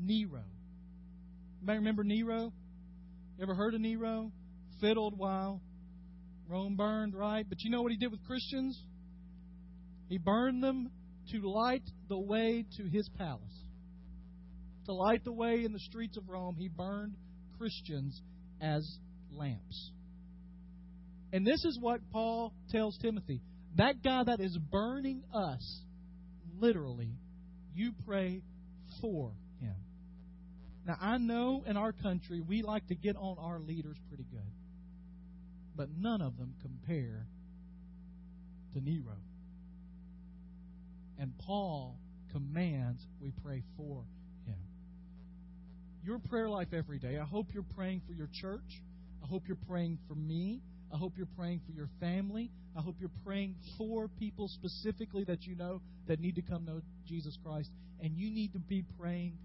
Nero. 0.00 0.44
Anybody 1.60 1.78
remember 1.78 2.02
Nero? 2.02 2.50
Ever 3.42 3.54
heard 3.54 3.74
of 3.74 3.82
Nero? 3.82 4.32
Fiddled 4.80 5.18
while 5.18 5.60
Rome 6.48 6.76
burned, 6.76 7.14
right? 7.14 7.44
But 7.46 7.58
you 7.60 7.70
know 7.70 7.82
what 7.82 7.92
he 7.92 7.98
did 7.98 8.10
with 8.10 8.24
Christians? 8.26 8.82
He 10.08 10.16
burned 10.16 10.62
them 10.62 10.90
to 11.32 11.50
light 11.50 11.82
the 12.08 12.18
way 12.18 12.64
to 12.76 12.84
his 12.84 13.08
palace. 13.18 13.42
To 14.86 14.92
light 14.92 15.24
the 15.24 15.32
way 15.32 15.64
in 15.64 15.72
the 15.72 15.80
streets 15.80 16.16
of 16.16 16.28
Rome, 16.28 16.56
he 16.56 16.68
burned 16.68 17.14
Christians 17.58 18.20
as 18.60 18.98
lamps. 19.32 19.90
And 21.32 21.46
this 21.46 21.64
is 21.64 21.78
what 21.80 22.00
Paul 22.12 22.52
tells 22.70 22.96
Timothy. 22.98 23.42
That 23.76 24.02
guy 24.02 24.22
that 24.24 24.40
is 24.40 24.56
burning 24.70 25.22
us, 25.34 25.82
literally, 26.58 27.10
you 27.74 27.92
pray 28.06 28.42
for 29.00 29.32
him. 29.60 29.74
Now, 30.86 30.96
I 31.00 31.18
know 31.18 31.64
in 31.66 31.76
our 31.76 31.92
country 31.92 32.40
we 32.40 32.62
like 32.62 32.86
to 32.86 32.94
get 32.94 33.16
on 33.16 33.36
our 33.38 33.58
leaders 33.58 33.96
pretty 34.08 34.24
good, 34.30 34.52
but 35.76 35.88
none 35.98 36.22
of 36.22 36.38
them 36.38 36.54
compare 36.62 37.26
to 38.72 38.80
Nero. 38.80 39.16
And 41.18 41.32
Paul 41.38 41.98
commands 42.32 43.06
we 43.20 43.32
pray 43.42 43.62
for 43.76 44.04
him. 44.46 44.58
Your 46.04 46.18
prayer 46.18 46.48
life 46.48 46.68
every 46.72 46.98
day, 46.98 47.18
I 47.18 47.24
hope 47.24 47.46
you're 47.52 47.64
praying 47.74 48.02
for 48.06 48.12
your 48.12 48.28
church. 48.32 48.82
I 49.22 49.26
hope 49.26 49.44
you're 49.46 49.58
praying 49.68 49.98
for 50.08 50.14
me. 50.14 50.60
I 50.92 50.98
hope 50.98 51.14
you're 51.16 51.28
praying 51.36 51.62
for 51.66 51.72
your 51.72 51.88
family. 51.98 52.50
I 52.76 52.80
hope 52.80 52.96
you're 53.00 53.10
praying 53.24 53.56
for 53.76 54.08
people 54.08 54.48
specifically 54.48 55.24
that 55.24 55.42
you 55.44 55.56
know 55.56 55.80
that 56.06 56.20
need 56.20 56.36
to 56.36 56.42
come 56.42 56.64
know 56.64 56.80
Jesus 57.08 57.36
Christ. 57.44 57.70
And 58.00 58.16
you 58.16 58.30
need 58.30 58.52
to 58.52 58.58
be 58.58 58.84
praying 59.00 59.38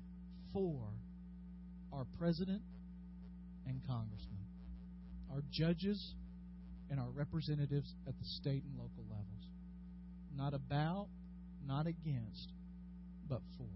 for 0.54 0.88
our 1.94 2.06
president 2.20 2.62
and 3.66 3.82
congressmen, 3.88 4.46
our 5.34 5.42
judges 5.52 6.14
and 6.90 7.00
our 7.00 7.10
representatives 7.10 7.94
at 8.08 8.14
the 8.20 8.26
state 8.26 8.64
and 8.64 8.78
local 8.78 9.04
levels. 9.10 9.26
Not 10.36 10.54
about, 10.54 11.08
not 11.66 11.88
against, 11.88 12.54
but 13.28 13.42
for. 13.58 13.68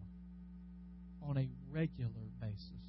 On 1.28 1.38
a 1.38 1.50
regular 1.72 2.12
basis. 2.40 2.86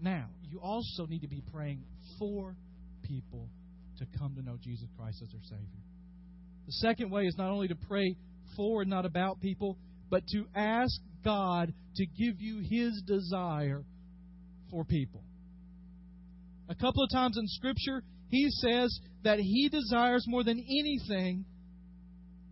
Now, 0.00 0.26
you 0.42 0.58
also 0.60 1.06
need 1.06 1.20
to 1.20 1.28
be 1.28 1.42
praying 1.52 1.84
for 2.18 2.56
people 3.02 3.48
to 3.98 4.06
come 4.18 4.34
to 4.34 4.42
know 4.42 4.56
Jesus 4.60 4.88
Christ 4.98 5.22
as 5.22 5.30
their 5.30 5.42
Savior. 5.42 5.82
The 6.66 6.72
second 6.72 7.10
way 7.10 7.22
is 7.26 7.36
not 7.38 7.50
only 7.50 7.68
to 7.68 7.76
pray 7.76 8.16
for 8.56 8.82
and 8.82 8.90
not 8.90 9.04
about 9.04 9.40
people, 9.40 9.78
but 10.10 10.26
to 10.28 10.44
ask 10.54 11.00
God 11.24 11.72
to 11.96 12.06
give 12.06 12.40
you 12.40 12.62
His 12.68 13.02
desire 13.06 13.84
for 14.70 14.84
people. 14.84 15.22
A 16.68 16.74
couple 16.74 17.04
of 17.04 17.10
times 17.12 17.36
in 17.38 17.46
Scripture, 17.46 18.02
He 18.28 18.48
says 18.50 18.98
that 19.22 19.38
He 19.38 19.68
desires 19.68 20.24
more 20.26 20.42
than 20.42 20.58
anything 20.58 21.44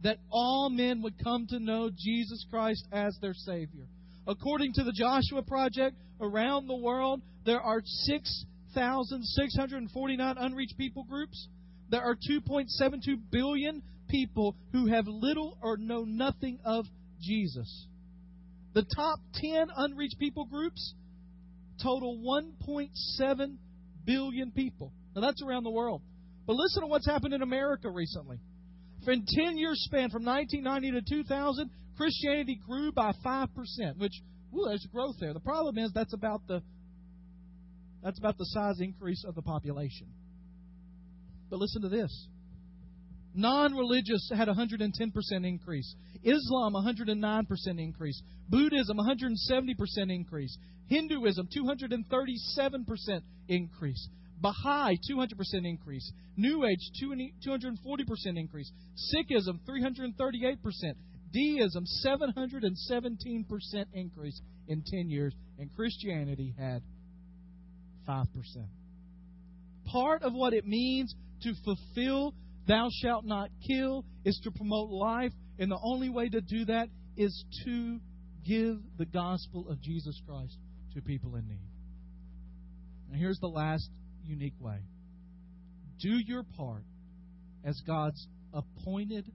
that 0.03 0.18
all 0.30 0.70
men 0.70 1.03
would 1.03 1.22
come 1.22 1.46
to 1.48 1.59
know 1.59 1.90
Jesus 1.90 2.46
Christ 2.51 2.86
as 2.92 3.18
their 3.20 3.34
Savior. 3.34 3.86
According 4.26 4.72
to 4.74 4.84
the 4.84 4.92
Joshua 4.92 5.42
Project, 5.42 5.96
around 6.20 6.66
the 6.66 6.76
world, 6.76 7.22
there 7.44 7.61
are 7.61 7.82
6,649 7.84 10.36
unreached 10.38 10.78
people 10.78 11.05
groups. 11.05 11.48
There 11.90 12.03
are 12.03 12.14
2.72 12.14 13.16
billion 13.30 13.82
people 14.09 14.57
who 14.72 14.86
have 14.86 15.07
little 15.07 15.59
or 15.62 15.76
know 15.76 16.05
nothing 16.05 16.59
of 16.64 16.86
Jesus. 17.20 17.86
The 18.72 18.86
top 18.94 19.18
10 19.34 19.66
unreached 19.76 20.18
people 20.18 20.44
groups 20.44 20.94
total 21.82 22.18
1.7 22.18 23.57
billion 24.05 24.53
people. 24.53 24.92
Now 25.14 25.22
that's 25.22 25.42
around 25.42 25.64
the 25.64 25.70
world. 25.70 26.03
But 26.46 26.57
listen 26.57 26.82
to 26.82 26.88
what's 26.88 27.07
happened 27.07 27.34
in 27.34 27.42
America 27.42 27.90
recently. 27.90 28.38
For 29.05 29.12
in 29.12 29.24
10 29.26 29.57
years 29.57 29.82
span 29.84 30.11
from 30.11 30.24
1990 30.24 31.01
to 31.01 31.22
2000, 31.24 31.70
Christianity 31.96 32.61
grew 32.66 32.92
by 32.92 33.12
5%, 33.24 33.48
which 33.98 34.12
ooh, 34.55 34.64
there's 34.66 34.86
growth 34.92 35.16
there. 35.20 35.32
The 35.32 35.40
problem 35.40 35.78
is 35.78 35.92
that's 35.92 36.14
about 36.14 36.46
the 36.46 36.62
that's 38.03 38.18
about 38.18 38.38
the 38.38 38.46
size 38.46 38.80
increase 38.80 39.24
of 39.26 39.34
the 39.34 39.42
population. 39.42 40.07
But 41.51 41.59
listen 41.59 41.82
to 41.82 41.88
this. 41.88 42.28
Non-religious 43.34 44.30
had 44.34 44.48
110% 44.48 44.90
increase. 45.44 45.94
Islam 46.24 46.72
109% 46.74 47.46
increase. 47.78 48.22
Buddhism 48.48 48.96
170% 48.96 49.76
increase. 50.09 50.59
Hinduism 50.86 51.48
237% 51.57 53.20
increase. 53.48 54.09
Baha'i 54.41 54.99
200% 55.11 55.32
increase. 55.64 56.12
New 56.36 56.64
Age 56.64 56.91
240% 57.03 57.76
increase. 58.36 58.72
Sikhism 59.14 59.61
338%. 59.68 60.95
Deism 61.32 61.84
717% 62.05 63.84
increase 63.93 64.41
in 64.66 64.82
10 64.84 65.11
years 65.11 65.34
and 65.59 65.72
Christianity 65.74 66.55
had 66.59 66.82
5%. 68.09 68.26
Part 69.86 70.22
of 70.22 70.32
what 70.32 70.53
it 70.53 70.66
means 70.66 71.14
to 71.43 71.53
fulfill 71.64 72.34
thou 72.66 72.88
shalt 73.03 73.24
not 73.24 73.51
kill 73.66 74.05
is 74.24 74.41
to 74.45 74.51
promote 74.51 74.91
life, 74.91 75.32
and 75.59 75.70
the 75.70 75.78
only 75.82 76.09
way 76.09 76.28
to 76.28 76.41
do 76.41 76.64
that 76.66 76.88
is 77.16 77.45
to 77.64 78.01
give 78.47 78.78
the 78.99 79.07
gospel 79.07 79.68
of 79.68 79.80
Jesus 79.80 80.20
Christ 80.26 80.57
to 80.95 81.03
people 81.03 81.36
in 81.36 81.47
need. 81.47 81.68
And 83.11 83.20
here's 83.20 83.38
the 83.38 83.49
last 83.49 83.88
unique 84.25 84.55
way 84.61 84.79
do 86.01 86.18
your 86.27 86.43
part 86.43 86.85
as 87.64 87.81
God's 87.87 88.27
appointed 88.53 89.31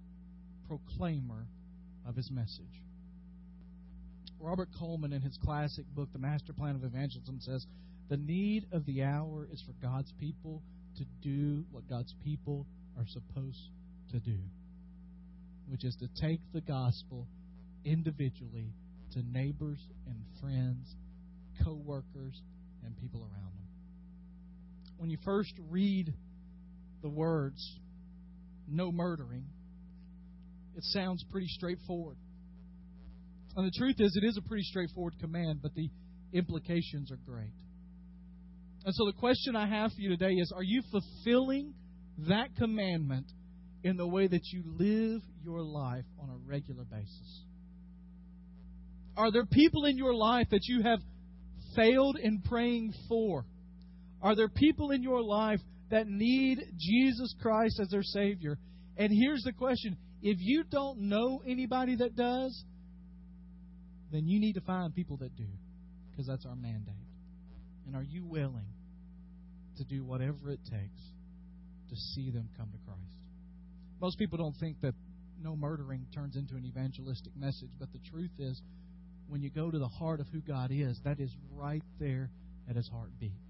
proclaimer 0.67 1.45
of 2.07 2.15
his 2.15 2.31
message. 2.31 2.81
Robert 4.39 4.69
Coleman, 4.77 5.13
in 5.13 5.21
his 5.21 5.37
classic 5.43 5.85
book, 5.95 6.09
The 6.11 6.19
Master 6.19 6.53
Plan 6.53 6.75
of 6.75 6.83
Evangelism, 6.83 7.39
says 7.39 7.65
the 8.09 8.17
need 8.17 8.65
of 8.71 8.85
the 8.85 9.03
hour 9.03 9.47
is 9.51 9.61
for 9.61 9.73
God's 9.85 10.11
people 10.19 10.61
to 10.97 11.05
do 11.21 11.65
what 11.71 11.87
God's 11.87 12.13
people 12.23 12.65
are 12.97 13.05
supposed 13.07 13.69
to 14.11 14.19
do. 14.19 14.37
which 15.67 15.83
is 15.83 15.95
to 15.95 16.07
take 16.21 16.39
the 16.53 16.61
gospel 16.61 17.27
individually 17.83 18.71
to 19.13 19.21
neighbors 19.31 19.79
and 20.07 20.15
friends, 20.39 20.95
co 21.63 21.73
workers, 21.73 22.41
and 22.83 22.95
people 22.97 23.21
around 23.21 23.51
them. 23.57 23.67
When 24.97 25.09
you 25.09 25.17
first 25.23 25.53
read 25.69 26.13
the 27.01 27.09
words, 27.09 27.79
no 28.67 28.91
murdering, 28.91 29.45
it 30.75 30.83
sounds 30.83 31.23
pretty 31.31 31.47
straightforward. 31.47 32.17
And 33.55 33.65
the 33.65 33.71
truth 33.77 33.95
is, 33.99 34.17
it 34.21 34.25
is 34.25 34.37
a 34.37 34.41
pretty 34.41 34.63
straightforward 34.63 35.15
command, 35.19 35.59
but 35.61 35.73
the 35.75 35.89
implications 36.33 37.11
are 37.11 37.19
great. 37.25 37.53
And 38.85 38.93
so 38.93 39.05
the 39.05 39.13
question 39.13 39.55
I 39.55 39.67
have 39.67 39.91
for 39.91 40.01
you 40.01 40.09
today 40.09 40.33
is 40.33 40.51
Are 40.55 40.63
you 40.63 40.81
fulfilling 40.91 41.73
that 42.27 42.55
commandment 42.57 43.25
in 43.83 43.97
the 43.97 44.07
way 44.07 44.27
that 44.27 44.41
you 44.51 44.63
live 44.77 45.21
your 45.43 45.61
life 45.61 46.05
on 46.19 46.29
a 46.29 46.37
regular 46.45 46.83
basis? 46.83 47.43
Are 49.17 49.31
there 49.31 49.45
people 49.45 49.85
in 49.85 49.97
your 49.97 50.13
life 50.13 50.47
that 50.51 50.65
you 50.65 50.81
have 50.83 50.99
failed 51.75 52.17
in 52.21 52.41
praying 52.41 52.93
for? 53.07 53.45
Are 54.25 54.35
there 54.35 54.49
people 54.49 54.89
in 54.89 55.03
your 55.03 55.21
life 55.21 55.59
that 55.91 56.07
need 56.07 56.57
Jesus 56.79 57.35
Christ 57.39 57.79
as 57.79 57.89
their 57.89 58.01
Savior? 58.01 58.57
And 58.97 59.11
here's 59.13 59.43
the 59.43 59.53
question 59.53 59.95
if 60.23 60.37
you 60.39 60.63
don't 60.63 61.01
know 61.01 61.43
anybody 61.47 61.97
that 61.97 62.15
does, 62.15 62.63
then 64.11 64.25
you 64.25 64.39
need 64.39 64.53
to 64.53 64.61
find 64.61 64.95
people 64.95 65.17
that 65.17 65.35
do, 65.35 65.45
because 66.09 66.25
that's 66.25 66.43
our 66.43 66.55
mandate. 66.55 66.95
And 67.85 67.95
are 67.95 68.01
you 68.01 68.25
willing 68.25 68.65
to 69.77 69.83
do 69.83 70.03
whatever 70.03 70.49
it 70.49 70.61
takes 70.71 71.01
to 71.89 71.95
see 71.95 72.31
them 72.31 72.49
come 72.57 72.71
to 72.71 72.79
Christ? 72.83 73.19
Most 74.01 74.17
people 74.17 74.39
don't 74.39 74.55
think 74.59 74.81
that 74.81 74.95
no 75.39 75.55
murdering 75.55 76.07
turns 76.15 76.35
into 76.35 76.55
an 76.55 76.65
evangelistic 76.65 77.37
message, 77.37 77.69
but 77.79 77.89
the 77.93 77.99
truth 78.09 78.31
is, 78.39 78.59
when 79.27 79.43
you 79.43 79.51
go 79.51 79.69
to 79.69 79.77
the 79.77 79.87
heart 79.87 80.19
of 80.19 80.25
who 80.29 80.39
God 80.39 80.71
is, 80.71 80.99
that 81.03 81.19
is 81.19 81.29
right 81.53 81.83
there 81.99 82.31
at 82.67 82.75
His 82.75 82.89
heartbeat. 82.89 83.44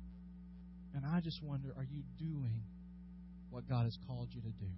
And 0.96 1.06
I 1.06 1.20
just 1.20 1.44
wonder 1.44 1.70
are 1.78 1.84
you 1.84 2.02
doing 2.18 2.64
what 3.50 3.68
God 3.68 3.84
has 3.84 3.98
called 4.08 4.30
you 4.32 4.42
to 4.42 4.48
do? 4.48 4.72